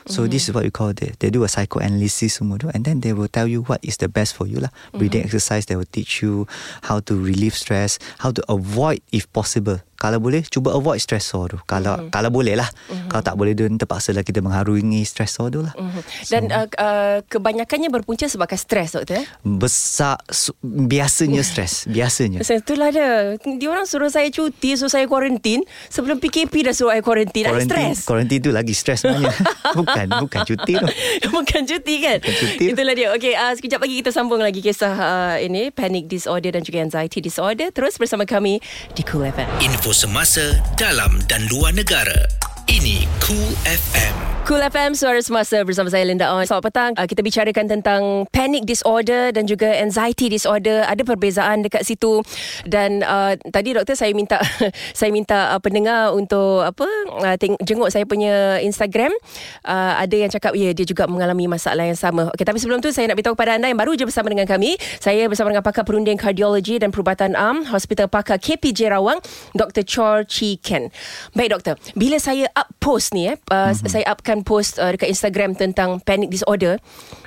So 0.09 0.25
mm-hmm. 0.25 0.31
this 0.31 0.49
is 0.49 0.51
what 0.55 0.65
we 0.65 0.73
call 0.73 0.95
they 0.95 1.13
they 1.21 1.29
do 1.29 1.45
a 1.45 1.49
psychoanalysis 1.51 2.41
semua 2.41 2.57
tu 2.57 2.71
and 2.73 2.81
then 2.81 3.05
they 3.05 3.13
will 3.13 3.29
tell 3.29 3.45
you 3.45 3.61
what 3.69 3.77
is 3.85 4.01
the 4.01 4.09
best 4.09 4.33
for 4.33 4.49
you 4.49 4.57
lah. 4.57 4.73
Breathing 4.95 5.21
mm-hmm. 5.21 5.29
exercise 5.29 5.69
they 5.69 5.77
will 5.77 5.87
teach 5.87 6.25
you 6.25 6.49
how 6.89 6.97
to 7.05 7.13
relieve 7.13 7.53
stress, 7.53 8.01
how 8.23 8.33
to 8.33 8.41
avoid 8.49 9.05
if 9.13 9.29
possible 9.29 9.85
kalau 9.99 10.23
boleh 10.23 10.41
cuba 10.47 10.71
avoid 10.71 11.03
stressor 11.03 11.51
tu. 11.51 11.57
Kalau 11.67 11.99
mm-hmm. 11.99 12.11
kalau 12.15 12.31
boleh 12.31 12.55
lah 12.55 12.71
mm-hmm. 12.71 13.11
kalau 13.11 13.23
tak 13.23 13.35
boleh 13.35 13.51
tu 13.51 13.67
terpaksa 13.67 14.15
lah 14.15 14.23
kita 14.23 14.39
mengharungi 14.39 15.03
stressor 15.03 15.51
tu 15.51 15.59
lah. 15.59 15.75
Mm-hmm. 15.75 16.03
dan 16.31 16.43
so, 16.47 16.55
uh, 16.55 16.67
uh, 16.79 17.17
kebanyakannya 17.27 17.91
berpunca 17.91 18.31
sebabkan 18.31 18.55
stres 18.55 18.95
doktor 18.95 19.19
eh? 19.19 19.27
besar 19.43 20.15
su- 20.31 20.55
biasanya 20.63 21.43
stres. 21.49 21.83
Biasanya. 21.91 22.39
Itulah 22.39 22.95
dia. 22.95 23.35
Dia 23.43 23.67
orang 23.67 23.83
suruh 23.83 24.07
saya 24.07 24.31
cuti 24.31 24.79
suruh 24.79 24.87
saya 24.87 25.03
kuarantin. 25.05 25.67
Sebelum 25.91 26.23
PKP 26.23 26.71
dah 26.71 26.73
suruh 26.73 26.95
saya 26.95 27.03
kuarantin 27.03 27.43
ada 27.51 27.59
stres. 27.59 28.07
kuarantin 28.07 28.39
tu 28.39 28.55
lagi 28.55 28.71
stres 28.71 29.03
sebenarnya. 29.03 29.35
Bukan 29.79 30.07
bukan 30.23 30.41
cuti 30.47 30.73
tu. 30.79 30.87
Bukan 31.35 31.61
cuti 31.67 31.95
kan? 31.99 32.17
Bukan 32.23 32.35
cuti 32.39 32.65
itulah 32.71 32.95
dia. 32.95 33.11
Okey 33.19 33.35
uh, 33.35 33.51
sekejap 33.51 33.83
lagi 33.83 33.95
kita 33.99 34.11
sambung 34.15 34.39
lagi 34.39 34.63
kisah 34.63 34.95
uh, 34.95 35.35
ini. 35.43 35.75
Panic 35.75 36.07
disorder 36.07 36.55
dan 36.55 36.63
juga 36.63 36.87
anxiety 36.87 37.19
disorder. 37.19 37.67
Terus 37.75 37.99
bersama 37.99 38.23
kami 38.23 38.63
di 38.95 39.03
Cool 39.03 39.27
FM 39.27 39.49
info 39.59 39.88
semasa 39.93 40.57
dalam 40.77 41.21
dan 41.29 41.45
luar 41.49 41.73
negara. 41.73 42.27
Ini 42.69 43.09
Cool 43.17 43.49
FM. 43.65 44.29
Cool 44.49 44.65
FM 44.65 44.97
Suara 44.97 45.21
Semasa 45.21 45.61
bersama 45.61 45.93
saya 45.93 46.09
Linda 46.09 46.33
On. 46.33 46.41
Selamat 46.41 46.73
petang. 46.73 46.91
Uh, 46.97 47.05
kita 47.05 47.21
bicarakan 47.21 47.65
tentang 47.69 48.01
panic 48.33 48.65
disorder 48.65 49.29
dan 49.29 49.45
juga 49.45 49.69
anxiety 49.77 50.25
disorder. 50.25 50.81
Ada 50.89 51.05
perbezaan 51.05 51.61
dekat 51.61 51.85
situ. 51.85 52.25
Dan 52.65 53.05
uh, 53.05 53.37
tadi 53.53 53.77
doktor 53.77 53.93
saya 53.93 54.09
minta 54.17 54.41
saya 54.97 55.13
minta 55.13 55.53
uh, 55.53 55.61
pendengar 55.61 56.17
untuk 56.17 56.65
apa 56.65 56.89
uh, 57.21 57.37
teng- 57.37 57.61
jenguk 57.61 57.93
saya 57.93 58.09
punya 58.09 58.57
Instagram. 58.65 59.13
Uh, 59.61 59.93
ada 60.01 60.17
yang 60.17 60.33
cakap 60.33 60.57
ya 60.57 60.73
dia 60.73 60.85
juga 60.85 61.05
mengalami 61.05 61.45
masalah 61.45 61.85
yang 61.85 61.97
sama. 61.97 62.33
Okey 62.33 62.41
tapi 62.41 62.57
sebelum 62.57 62.81
tu 62.81 62.89
saya 62.89 63.05
nak 63.05 63.21
beritahu 63.21 63.37
kepada 63.37 63.53
anda 63.61 63.69
yang 63.69 63.77
baru 63.77 63.93
je 63.93 64.09
bersama 64.09 64.33
dengan 64.33 64.49
kami. 64.49 64.81
Saya 64.97 65.29
bersama 65.29 65.53
dengan 65.53 65.61
pakar 65.61 65.85
perunding 65.85 66.17
kardiologi 66.17 66.81
dan 66.81 66.89
perubatan 66.89 67.37
am 67.37 67.69
Hospital 67.69 68.09
Pakar 68.09 68.41
KPJ 68.41 68.89
Rawang 68.89 69.21
Dr. 69.53 69.85
Chor 69.85 70.25
Chi 70.25 70.57
Ken. 70.57 70.89
Baik 71.37 71.53
doktor, 71.53 71.77
bila 71.93 72.17
saya 72.17 72.49
up 72.59 72.67
post 72.83 73.15
ni 73.15 73.31
eh 73.31 73.39
uh, 73.49 73.71
mm-hmm. 73.71 73.87
saya 73.87 74.03
upkan 74.11 74.43
post 74.43 74.75
uh, 74.77 74.91
dekat 74.91 75.07
Instagram 75.07 75.55
tentang 75.55 76.03
panic 76.03 76.27
disorder 76.27 76.77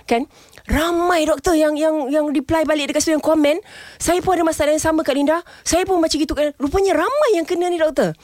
kan? 0.04 0.28
Ramai 0.70 1.26
doktor 1.26 1.58
yang 1.58 1.74
yang 1.74 2.06
yang 2.06 2.30
reply 2.30 2.62
balik 2.62 2.94
dekat 2.94 3.02
situ 3.02 3.18
yang 3.18 3.24
komen 3.24 3.58
saya 3.98 4.22
pun 4.22 4.38
ada 4.38 4.46
masalah 4.46 4.70
yang 4.70 4.84
sama 4.84 5.02
Kak 5.02 5.18
Linda. 5.18 5.42
Saya 5.66 5.82
pun 5.82 5.98
macam 5.98 6.14
gitu 6.14 6.38
kan. 6.38 6.54
Rupanya 6.54 6.94
ramai 6.94 7.30
yang 7.34 7.42
kena 7.42 7.66
ni 7.66 7.82
doktor. 7.82 8.14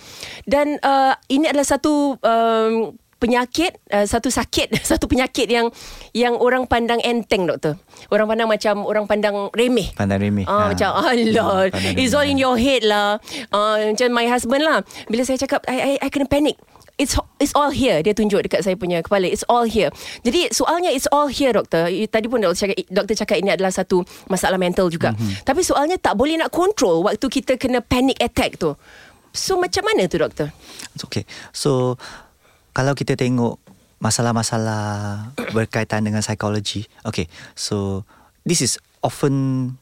Dan 0.47 0.79
uh, 0.87 1.19
ini 1.27 1.51
adalah 1.51 1.67
satu 1.67 2.15
um, 2.23 2.95
penyakit 3.19 3.75
uh, 3.91 4.07
satu 4.07 4.31
sakit 4.31 4.79
satu 4.91 5.11
penyakit 5.11 5.51
yang 5.51 5.67
yang 6.15 6.39
orang 6.39 6.65
pandang 6.71 7.03
enteng 7.03 7.51
doktor. 7.51 7.75
Orang 8.09 8.31
pandang 8.31 8.47
macam 8.47 8.87
orang 8.87 9.05
pandang 9.11 9.51
remeh. 9.51 9.91
Pandang 9.99 10.23
remeh. 10.23 10.47
Ah, 10.47 10.71
Ha. 10.71 10.73
macam 10.73 10.89
Allah 10.95 11.69
Pandang 11.75 11.99
It's 11.99 12.15
all 12.15 12.27
in 12.27 12.39
your 12.39 12.55
head 12.55 12.87
lah. 12.87 13.19
Uh, 13.51 13.93
Macam 13.93 14.09
my 14.15 14.27
husband 14.31 14.63
lah. 14.63 14.87
Bila 15.11 15.27
saya 15.27 15.43
cakap 15.43 15.67
I, 15.67 15.99
I, 15.99 16.07
I 16.07 16.09
kena 16.09 16.31
panic 16.31 16.55
It's 16.99 17.15
it's 17.39 17.55
all 17.55 17.71
here. 17.71 18.03
Dia 18.03 18.11
tunjuk 18.11 18.43
dekat 18.43 18.67
saya 18.67 18.75
punya 18.75 18.99
kepala. 19.07 19.31
It's 19.31 19.47
all 19.47 19.65
here. 19.65 19.95
Jadi 20.27 20.51
soalnya 20.51 20.91
It's 20.91 21.07
all 21.15 21.31
here 21.31 21.55
doktor. 21.55 21.87
Tadi 21.87 22.27
pun 22.27 22.43
doktor 22.43 22.67
cakap, 22.67 22.77
doktor 22.91 23.15
cakap 23.15 23.37
Ini 23.39 23.55
adalah 23.55 23.71
satu 23.71 24.03
Masalah 24.27 24.59
mental 24.59 24.91
juga. 24.91 25.15
Mm-hmm. 25.15 25.47
Tapi 25.47 25.63
soalnya 25.63 25.95
Tak 25.95 26.19
boleh 26.19 26.35
nak 26.43 26.51
control 26.51 27.07
Waktu 27.07 27.27
kita 27.31 27.55
kena 27.55 27.79
panic 27.87 28.19
attack 28.19 28.59
tu. 28.59 28.75
So 29.31 29.55
macam 29.63 29.87
mana 29.87 30.11
tu 30.11 30.19
doktor? 30.19 30.51
Okay. 31.07 31.23
So 31.55 31.95
kalau 32.75 32.99
kita 32.99 33.15
tengok 33.15 33.59
masalah-masalah 33.99 34.83
berkaitan 35.51 36.07
dengan 36.07 36.23
psikologi, 36.23 36.87
okay. 37.03 37.27
So 37.59 38.07
this 38.47 38.63
is 38.63 38.79
often 39.03 39.35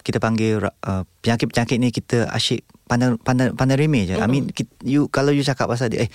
kita 0.04 0.20
panggil 0.20 0.60
uh, 0.62 1.02
penyakit-penyakit 1.24 1.76
ni 1.80 1.88
kita 1.92 2.28
asyik 2.32 2.64
pandang 2.86 3.18
pandang 3.18 3.50
pandang 3.58 3.78
remeh 3.82 4.06
je. 4.06 4.14
Mm-hmm. 4.14 4.26
I 4.26 4.30
mean 4.30 4.44
kita, 4.54 4.70
you 4.86 5.10
kalau 5.10 5.34
you 5.34 5.42
cakap 5.42 5.66
pasal 5.66 5.90
dia 5.90 6.06
eh 6.06 6.10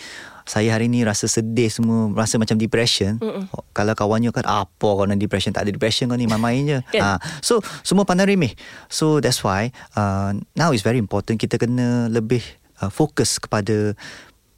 saya 0.47 0.73
hari 0.73 0.87
ni 0.87 1.03
rasa 1.05 1.27
sedih 1.29 1.67
semua, 1.67 2.11
rasa 2.15 2.39
macam 2.39 2.55
depression. 2.55 3.19
Mm-hmm. 3.19 3.75
Kalau 3.75 3.93
kawan 3.93 4.23
you 4.23 4.31
kan 4.31 4.47
apa 4.47 4.87
kau 4.87 5.03
nak 5.03 5.19
depression 5.19 5.51
tak 5.51 5.67
ada 5.67 5.71
depression 5.75 6.07
kau 6.07 6.17
ni 6.17 6.25
main-main 6.25 6.63
je. 6.63 6.79
Kan? 6.95 7.01
ha, 7.03 7.09
so 7.43 7.59
semua 7.83 8.07
pandang 8.07 8.31
remeh. 8.31 8.55
So 8.87 9.19
that's 9.19 9.43
why 9.43 9.75
uh, 9.99 10.31
now 10.55 10.71
is 10.71 10.81
very 10.81 10.97
important 10.97 11.37
kita 11.37 11.59
kena 11.59 12.07
lebih 12.07 12.41
uh, 12.79 12.89
fokus 12.89 13.37
kepada 13.37 13.93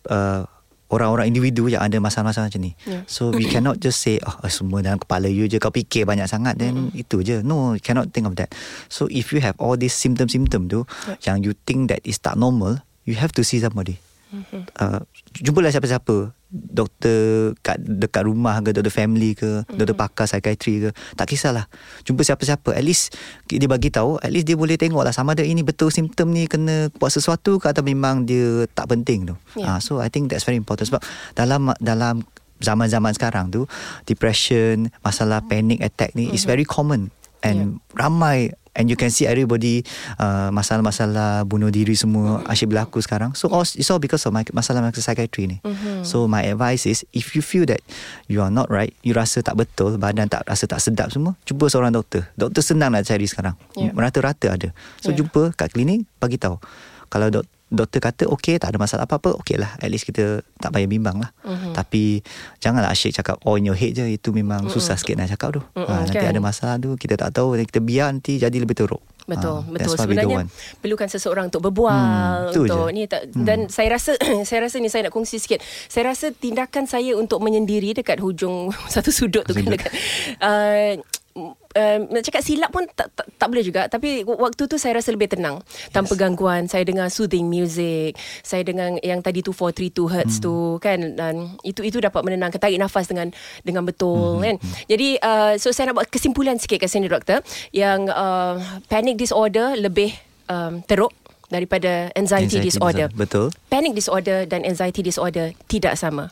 uh, 0.10 0.46
orang-orang 0.94 1.34
individu 1.34 1.66
yang 1.70 1.82
ada 1.82 1.98
masalah-masalah 1.98 2.54
macam 2.54 2.62
ni. 2.62 2.72
Yeah. 2.86 3.04
So 3.10 3.34
we 3.34 3.50
cannot 3.54 3.82
just 3.82 4.00
say 4.04 4.22
oh 4.22 4.38
semua 4.48 4.86
dalam 4.86 5.02
kepala 5.02 5.28
you 5.28 5.50
je 5.50 5.58
kau 5.58 5.74
fikir 5.74 6.06
banyak 6.06 6.30
sangat 6.30 6.60
then 6.62 6.90
mm-hmm. 6.90 7.02
itu 7.02 7.26
je. 7.26 7.42
No, 7.42 7.74
you 7.74 7.84
cannot 7.84 8.14
think 8.14 8.30
of 8.30 8.38
that. 8.38 8.54
So 8.88 9.10
if 9.10 9.34
you 9.34 9.42
have 9.42 9.58
all 9.58 9.76
these 9.76 9.96
symptom-symptom 9.96 10.70
tu 10.70 10.86
Yeah. 11.10 11.34
yang 11.34 11.38
you 11.44 11.58
think 11.68 11.90
that 11.90 12.00
is 12.06 12.22
tak 12.22 12.38
normal, 12.38 12.80
you 13.04 13.18
have 13.18 13.34
to 13.36 13.42
see 13.42 13.60
somebody. 13.60 13.98
Mm-hmm. 14.34 14.62
Uh, 14.78 15.02
jumpalah 15.42 15.70
siapa-siapa 15.70 16.34
doktor 16.54 17.58
kat 17.66 17.82
dekat 17.82 18.30
rumah 18.30 18.62
ke 18.62 18.70
doktor 18.78 18.94
family 18.94 19.34
ke 19.34 19.66
mm-hmm. 19.66 19.74
doktor 19.74 19.98
pakar 19.98 20.30
psikiatri 20.30 20.88
ke 20.88 20.90
tak 21.18 21.26
kisahlah 21.26 21.66
jumpa 22.06 22.22
siapa-siapa 22.22 22.78
at 22.78 22.86
least 22.86 23.18
dia 23.50 23.66
bagi 23.66 23.90
tahu 23.90 24.22
at 24.22 24.30
least 24.30 24.46
dia 24.46 24.54
boleh 24.54 24.78
tengok 24.78 25.02
lah 25.02 25.10
sama 25.10 25.34
ada 25.34 25.42
ini 25.42 25.66
betul 25.66 25.90
simptom 25.90 26.30
ni 26.30 26.46
kena 26.46 26.94
buat 27.02 27.10
sesuatu 27.10 27.58
ke 27.58 27.74
atau 27.74 27.82
memang 27.82 28.30
dia 28.30 28.70
tak 28.78 28.94
penting 28.94 29.34
tu 29.34 29.36
Yeah. 29.54 29.66
yeah. 29.66 29.76
uh, 29.78 29.80
so 29.82 30.02
I 30.02 30.10
think 30.10 30.30
that's 30.30 30.46
very 30.46 30.58
important 30.58 30.90
sebab 30.90 31.02
dalam 31.34 31.74
dalam 31.82 32.26
zaman-zaman 32.62 33.14
sekarang 33.14 33.50
tu 33.50 33.66
depression 34.06 34.90
masalah 35.02 35.42
panic 35.46 35.82
attack 35.82 36.14
ni 36.14 36.30
mm-hmm. 36.30 36.38
is 36.38 36.46
very 36.46 36.66
common 36.66 37.10
and 37.42 37.82
yeah. 37.82 37.98
ramai 37.98 38.54
and 38.74 38.90
you 38.90 38.98
can 38.98 39.10
see 39.14 39.30
everybody 39.30 39.86
uh, 40.18 40.50
masalah-masalah 40.50 41.46
bunuh 41.46 41.70
diri 41.70 41.94
semua 41.94 42.42
asyik 42.50 42.74
berlaku 42.74 43.00
sekarang 43.02 43.34
so 43.38 43.50
all, 43.50 43.64
it's 43.64 43.90
all 43.90 44.02
because 44.02 44.22
of 44.26 44.34
my, 44.34 44.42
masalah-masalah 44.54 45.02
psychiatry 45.02 45.46
ni 45.50 45.58
mm-hmm. 45.62 46.02
so 46.06 46.26
my 46.26 46.42
advice 46.46 46.90
is 46.90 47.06
if 47.14 47.38
you 47.38 47.42
feel 47.42 47.66
that 47.66 47.82
you 48.26 48.42
are 48.42 48.52
not 48.54 48.68
right 48.74 48.94
you 49.06 49.14
rasa 49.14 49.46
tak 49.46 49.58
betul 49.58 49.96
badan 50.02 50.30
tak 50.30 50.46
rasa 50.50 50.66
tak 50.66 50.82
sedap 50.82 51.14
semua 51.14 51.38
jumpa 51.46 51.70
seorang 51.70 51.94
doktor 51.94 52.26
doktor 52.34 52.62
senang 52.66 52.94
nak 52.94 53.06
cari 53.06 53.26
sekarang 53.30 53.56
Yeah. 53.74 53.90
merata-rata 53.96 54.54
ada 54.54 54.70
so 55.02 55.10
Yeah. 55.10 55.26
jumpa 55.26 55.58
kat 55.58 55.74
klinik 55.74 56.06
bagi 56.22 56.38
tahu 56.38 56.62
kalau 57.10 57.30
dok 57.30 57.46
doktor 57.74 58.00
kata 58.00 58.24
okey 58.30 58.56
tak 58.56 58.70
ada 58.70 58.78
masalah 58.78 59.04
apa-apa 59.04 59.34
okey 59.36 59.58
lah 59.58 59.74
at 59.76 59.88
least 59.88 60.06
kita 60.06 60.24
tak 60.56 60.70
payah 60.70 60.86
bimbang 60.86 61.18
lah 61.18 61.34
Mhm. 61.42 61.74
tapi 61.74 62.22
janganlah 62.58 62.88
asyik 62.88 63.12
cakap 63.16 63.42
oh 63.42 63.56
in 63.56 63.66
your 63.66 63.76
head 63.76 63.92
je 63.92 64.06
itu 64.08 64.30
memang 64.30 64.66
susah 64.68 64.94
sikit 64.94 65.16
nak 65.16 65.28
cakap 65.28 65.58
tu 65.58 65.62
Mm-mm, 65.74 65.84
ha, 65.84 65.94
nanti 66.00 66.16
kan? 66.16 66.30
ada 66.30 66.40
masalah 66.40 66.78
tu 66.78 66.94
kita 66.94 67.18
tak 67.18 67.34
tahu 67.34 67.58
kita 67.58 67.80
biar 67.80 68.10
nanti 68.10 68.38
jadi 68.38 68.54
lebih 68.56 68.76
teruk 68.76 69.02
Betul, 69.24 69.64
Ah, 69.64 69.72
betul. 69.72 69.96
Sebenarnya 69.96 70.52
perlukan 70.78 71.08
seseorang 71.08 71.48
untuk 71.48 71.64
berbual 71.64 71.96
Hmm, 71.96 72.52
tu 72.52 72.68
untuk 72.68 72.92
je. 72.92 72.92
ni 72.92 73.08
tak, 73.08 73.32
dan 73.34 73.72
saya 73.72 73.96
rasa 73.96 74.20
saya 74.44 74.60
rasa 74.62 74.76
ni 74.78 74.92
saya 74.92 75.08
nak 75.08 75.16
kongsi 75.16 75.40
sikit. 75.40 75.64
Saya 75.64 76.12
rasa 76.12 76.36
tindakan 76.36 76.84
saya 76.84 77.16
untuk 77.16 77.40
menyendiri 77.40 77.96
dekat 77.96 78.20
hujung 78.20 78.76
satu 78.92 79.10
sudut 79.10 79.48
tu 79.48 79.56
kan 79.56 79.64
dekat 79.64 79.96
uh, 80.38 81.00
Uh, 81.34 81.98
nak 82.14 82.22
cakap 82.22 82.46
silap 82.46 82.70
pun 82.70 82.86
tak, 82.94 83.10
tak, 83.18 83.26
tak 83.26 83.48
boleh 83.50 83.66
juga. 83.66 83.90
Tapi 83.90 84.22
waktu 84.22 84.70
tu 84.70 84.78
saya 84.78 85.02
rasa 85.02 85.10
lebih 85.10 85.34
tenang. 85.34 85.66
Tanpa 85.90 86.14
gangguan 86.14 86.70
Saya 86.70 86.86
dengar 86.86 87.10
soothing 87.10 87.50
music. 87.50 88.14
Saya 88.46 88.62
dengar 88.62 89.02
yang 89.02 89.18
tadi 89.20 89.42
tu 89.42 89.50
432 89.50 90.14
Hertz 90.14 90.38
Hmm. 90.38 90.46
tu 90.46 90.54
kan? 90.78 91.00
Dan 91.18 91.58
itu 91.66 91.82
itu 91.82 91.98
dapat 91.98 92.22
menenangkan 92.22 92.62
Tarik 92.62 92.78
nafas 92.78 93.10
dengan 93.10 93.34
dengan 93.66 93.82
Hmm, 93.82 93.90
betul 93.90 94.34
kan 94.40 94.56
Jadi 94.86 95.18
uh, 95.18 95.58
so 95.58 95.74
saya 95.74 95.90
nak 95.90 96.06
buat 96.06 96.10
kesimpulan 96.14 96.62
sikit 96.62 96.78
kat 96.78 96.88
sini 96.88 97.10
doktor 97.10 97.42
Yang 97.74 98.14
uh, 98.14 98.62
panic 98.86 99.18
disorder 99.18 99.74
lebih 99.74 100.14
um, 100.48 100.86
teruk 100.86 101.10
Daripada 101.50 102.14
anxiety, 102.14 102.62
Anxiety 102.62 102.70
disorder. 102.70 103.10
disorder, 103.10 103.18
betul. 103.18 103.46
Panic 103.68 103.94
disorder 103.94 104.46
dan 104.46 104.62
anxiety 104.62 105.02
disorder 105.02 105.54
tidak 105.66 105.98
sama. 105.98 106.30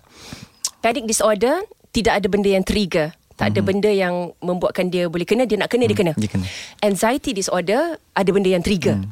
Panic 0.80 1.06
disorder 1.06 1.66
Tidak 1.90 2.14
ada 2.14 2.28
benda 2.30 2.50
yang 2.50 2.62
trigger 2.62 3.18
tak 3.42 3.58
ada 3.58 3.60
benda 3.66 3.90
yang 3.90 4.30
membuatkan 4.38 4.94
dia 4.94 5.10
boleh 5.10 5.26
kena 5.26 5.50
dia 5.50 5.58
nak 5.58 5.74
kena 5.74 5.90
dia 5.90 5.98
kena. 5.98 6.14
dia 6.14 6.30
kena. 6.30 6.46
Anxiety 6.86 7.34
disorder 7.34 7.98
ada 7.98 8.30
benda 8.30 8.54
yang 8.54 8.62
trigger. 8.62 9.02
Hmm. 9.02 9.10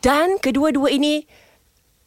Dan 0.00 0.40
kedua-dua 0.40 0.88
ini 0.88 1.20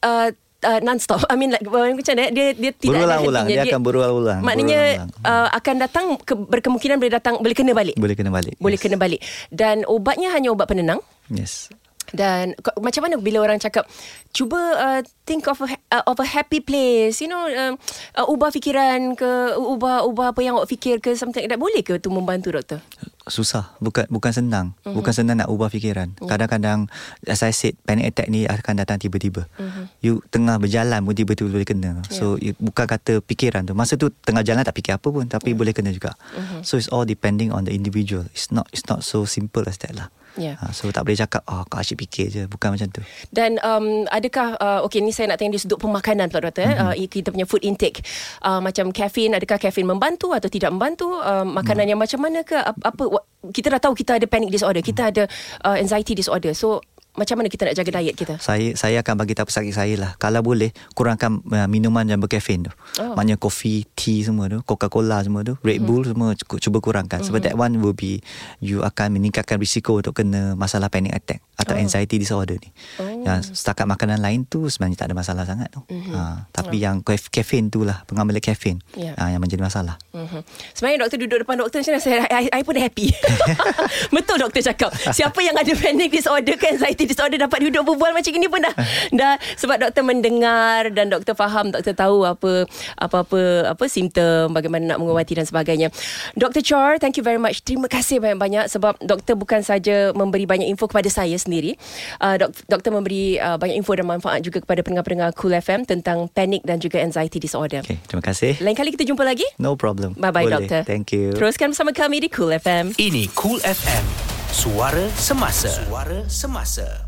uh, 0.02 0.28
uh, 0.66 0.80
non-stop. 0.82 1.22
I 1.32 1.38
mean 1.38 1.54
like 1.54 1.62
macam 1.62 2.12
mana 2.18 2.34
dia 2.34 2.50
dia 2.52 2.74
tidak 2.74 3.06
Berulang-ulang. 3.06 3.44
hentinya. 3.46 3.62
Dia 3.62 3.70
akan 3.70 3.80
berulang-ulang. 3.86 4.40
Maknanya 4.42 4.80
Berulang-ulang. 4.82 5.30
uh, 5.30 5.48
akan 5.54 5.74
datang 5.78 6.06
ke, 6.18 6.34
berkemungkinan 6.34 6.96
boleh 6.98 7.12
datang 7.14 7.34
boleh 7.38 7.54
kena 7.54 7.72
balik. 7.72 7.94
boleh 7.94 8.18
kena 8.18 8.30
balik 8.34 8.54
Boleh 8.58 8.74
yes. 8.74 8.82
kena 8.82 8.96
balik. 8.98 9.20
Dan 9.54 9.86
ubatnya 9.86 10.34
hanya 10.34 10.50
ubat 10.50 10.66
penenang. 10.66 10.98
yes 11.30 11.70
Dan 12.12 12.54
macam 12.76 13.02
mana 13.02 13.16
bila 13.16 13.40
orang 13.40 13.56
cakap 13.56 13.88
cuba 14.30 14.58
uh, 14.76 15.00
think 15.24 15.46
of 15.46 15.58
a, 15.58 15.68
uh, 15.90 16.04
of 16.04 16.18
a 16.18 16.26
happy 16.26 16.60
place, 16.60 17.18
you 17.18 17.26
know, 17.26 17.46
um, 17.46 17.74
uh, 18.12 18.26
ubah 18.26 18.50
fikiran 18.50 19.14
ke 19.14 19.26
ubah 19.56 20.04
ubah 20.04 20.30
apa 20.30 20.40
yang 20.40 20.54
awak 20.54 20.68
fikir 20.68 20.98
ke 20.98 21.14
something 21.14 21.40
like 21.40 21.48
that 21.48 21.58
boleh 21.58 21.80
ke 21.80 21.96
tu 21.96 22.08
membantu 22.08 22.52
doktor? 22.52 22.80
susah 23.26 23.74
bukan 23.82 24.06
bukan 24.06 24.30
senang 24.30 24.66
Mhm. 24.70 24.74
mm-hmm. 24.78 24.94
bukan 24.94 25.10
senang 25.12 25.36
nak 25.42 25.50
ubah 25.50 25.66
fikiran 25.66 26.14
Ya. 26.14 26.30
kadang-kadang 26.30 26.86
as 27.26 27.42
I 27.42 27.50
said 27.50 27.74
panic 27.82 28.14
attack 28.14 28.30
ni 28.30 28.46
akan 28.46 28.78
datang 28.78 29.02
tiba-tiba 29.02 29.50
Mhm. 29.50 29.66
mm-hmm. 29.66 29.84
you 29.98 30.22
tengah 30.30 30.62
berjalan 30.62 31.02
pun 31.02 31.10
tiba-tiba 31.10 31.50
boleh 31.50 31.66
kena 31.66 32.06
so 32.06 32.38
you, 32.38 32.54
bukan 32.62 32.86
kata 32.86 33.18
fikiran 33.26 33.66
tu 33.66 33.74
masa 33.74 33.98
tu 33.98 34.14
tengah 34.22 34.46
jalan 34.46 34.62
tak 34.62 34.78
fikir 34.78 34.94
apa 34.94 35.10
pun 35.10 35.26
tapi 35.26 35.58
boleh 35.58 35.74
kena 35.74 35.90
juga 35.90 36.14
Mhm. 36.14 36.38
mm-hmm. 36.38 36.60
so 36.62 36.78
it's 36.78 36.86
all 36.86 37.02
depending 37.02 37.50
on 37.50 37.66
the 37.66 37.74
individual 37.74 38.22
it's 38.30 38.54
not 38.54 38.70
it's 38.70 38.86
not 38.86 39.02
so 39.02 39.26
simple 39.26 39.66
as 39.66 39.82
that 39.82 39.90
lah 39.90 40.06
Yeah. 40.36 40.60
ha, 40.60 40.68
so 40.70 40.88
tak 40.92 41.08
boleh 41.08 41.16
cakap 41.16 41.42
oh 41.48 41.64
kau 41.66 41.80
asyik 41.80 42.04
fikir 42.06 42.26
je. 42.28 42.42
Bukan 42.46 42.76
macam 42.76 42.88
tu. 42.92 43.02
Dan 43.32 43.56
um, 43.64 44.04
adakah 44.12 44.56
uh, 44.60 44.80
okay 44.84 45.00
ni 45.00 45.10
saya 45.10 45.32
nak 45.32 45.40
tanya 45.40 45.56
di 45.56 45.60
sudut 45.60 45.80
pemakanan 45.80 46.28
pula 46.28 46.48
doktor 46.48 46.68
mm-hmm. 46.68 46.92
eh 46.92 47.04
uh, 47.04 47.08
kita 47.08 47.32
punya 47.32 47.48
food 47.48 47.64
intake. 47.64 48.04
Uh, 48.44 48.60
macam 48.60 48.92
kafein 48.92 49.32
adakah 49.32 49.56
kafein 49.56 49.88
membantu 49.88 50.36
atau 50.36 50.52
tidak 50.52 50.70
membantu? 50.72 51.08
Uh, 51.20 51.44
makanan 51.48 51.88
mm. 51.88 51.90
yang 51.96 52.00
macam 52.00 52.20
mana 52.20 52.44
ke? 52.44 52.56
Apa, 52.60 53.02
kita 53.50 53.72
dah 53.72 53.80
tahu 53.80 53.94
kita 53.96 54.18
ada 54.18 54.26
panic 54.26 54.50
disorder 54.50 54.82
kita 54.82 55.08
ada 55.10 55.22
uh, 55.64 55.76
anxiety 55.78 56.12
disorder. 56.12 56.52
So 56.52 56.84
macam 57.16 57.40
mana 57.40 57.48
kita 57.48 57.66
nak 57.66 57.74
jaga 57.74 57.90
diet 57.96 58.14
kita? 58.14 58.34
Saya 58.38 58.76
saya 58.76 59.00
akan 59.00 59.14
bagi 59.16 59.32
tahu 59.32 59.48
pesakit 59.48 59.72
saya 59.72 59.94
lah. 59.96 60.10
Kalau 60.16 60.40
boleh 60.40 60.70
kurangkan 60.92 61.40
uh, 61.42 61.64
minuman 61.66 62.04
yang 62.04 62.20
berkafein 62.20 62.64
tu. 62.64 62.72
Oh. 63.00 63.12
Maknanya 63.12 63.36
kopi, 63.36 63.88
tea 63.92 64.20
semua 64.20 64.46
tu, 64.46 64.60
Coca-Cola 64.62 65.20
semua 65.20 65.40
tu, 65.40 65.56
Red 65.60 65.80
Mhm. 65.80 65.86
Bull 65.86 66.02
semua 66.04 66.28
cuba, 66.32 66.54
cuba 66.56 66.78
kurangkan. 66.80 67.20
Sebab 67.20 67.40
that 67.40 67.54
one 67.54 67.80
will 67.80 67.92
be 67.92 68.20
you 68.58 68.80
akan 68.80 69.12
meningkatkan 69.12 69.56
risiko 69.56 69.98
untuk 69.98 70.12
kena 70.14 70.52
masalah 70.52 70.86
panic 70.86 71.12
attack 71.12 71.40
atau 71.56 71.72
anxiety 71.74 72.16
disorder 72.16 72.56
ni. 72.56 72.68
Oh. 72.96 73.24
Yang 73.24 73.56
setakat 73.56 73.84
makanan 73.84 74.20
lain 74.20 74.44
tu 74.44 74.68
sebenarnya 74.68 75.00
tak 75.00 75.06
ada 75.08 75.16
masalah 75.16 75.42
sangat 75.42 75.72
tu. 75.72 75.80
Ha, 76.12 76.46
tapi 76.50 76.78
yang 76.78 77.00
kaf- 77.00 77.32
kafein 77.32 77.68
tu 77.68 77.82
lah 77.82 78.04
pengambilan 78.04 78.38
kafein. 78.38 78.78
Ya. 78.92 79.16
ha, 79.16 79.32
yang 79.32 79.40
menjadi 79.40 79.64
masalah. 79.64 79.96
Mm-hmm. 80.12 80.40
Sebenarnya 80.76 80.98
doktor 81.00 81.18
duduk 81.18 81.38
depan 81.42 81.56
doktor 81.56 81.80
macam 81.80 81.92
mana 81.92 82.02
saya 82.02 82.16
I, 82.28 82.46
I 82.52 82.60
pun 82.60 82.76
happy. 82.76 83.08
Betul 84.14 84.36
doktor 84.38 84.60
cakap. 84.62 84.90
Siapa 85.10 85.38
yang 85.40 85.56
ada 85.56 85.72
panic 85.72 86.10
disorder 86.10 86.54
ke 86.54 86.66
anxiety 86.68 87.05
disorder 87.06 87.38
dapat 87.40 87.58
duduk 87.70 87.94
berbual 87.94 88.12
macam 88.12 88.32
ini 88.34 88.46
pun 88.50 88.60
dah 88.62 88.74
dah 89.20 89.34
sebab 89.56 89.88
doktor 89.88 90.02
mendengar 90.02 90.90
dan 90.92 91.08
doktor 91.08 91.34
faham 91.38 91.70
doktor 91.70 91.94
tahu 91.96 92.26
apa 92.26 92.66
apa-apa 92.98 93.72
apa 93.72 93.84
simptom 93.86 94.52
bagaimana 94.52 94.94
nak 94.94 94.98
mengubati 95.02 95.38
dan 95.38 95.46
sebagainya. 95.46 95.88
Dr. 96.34 96.62
Chor, 96.62 96.98
thank 97.00 97.16
you 97.16 97.24
very 97.24 97.40
much. 97.40 97.62
Terima 97.62 97.86
kasih 97.86 98.18
banyak-banyak 98.20 98.68
sebab 98.68 98.98
doktor 99.02 99.34
bukan 99.38 99.62
saja 99.62 100.10
memberi 100.12 100.44
banyak 100.44 100.68
info 100.68 100.90
kepada 100.90 101.08
saya 101.08 101.34
sendiri. 101.38 101.78
Uh, 102.18 102.36
dok, 102.40 102.50
doktor 102.68 102.90
memberi 102.92 103.38
uh, 103.38 103.56
banyak 103.56 103.76
info 103.78 103.94
dan 103.96 104.06
manfaat 104.08 104.42
juga 104.42 104.62
kepada 104.62 104.80
pendengar-pendengar 104.82 105.30
Cool 105.36 105.54
FM 105.56 105.84
tentang 105.84 106.26
panic 106.32 106.64
dan 106.64 106.80
juga 106.82 107.00
anxiety 107.00 107.40
disorder. 107.40 107.84
Okay, 107.84 108.00
terima 108.08 108.24
kasih. 108.24 108.58
Lain 108.60 108.76
kali 108.76 108.92
kita 108.92 109.04
jumpa 109.06 109.22
lagi. 109.22 109.46
No 109.60 109.74
problem. 109.78 110.16
Bye-bye 110.18 110.46
Boleh. 110.48 110.54
doktor. 110.66 110.80
Thank 110.84 111.12
you. 111.12 111.32
Teruskan 111.36 111.72
bersama 111.72 111.92
kami 111.92 112.24
di 112.24 112.28
Cool 112.32 112.56
FM. 112.56 112.96
Ini 112.96 113.28
Cool 113.36 113.60
FM. 113.62 114.35
Suara 114.56 115.04
semasa. 115.20 115.68
Suara 115.68 116.24
semasa. 116.32 117.05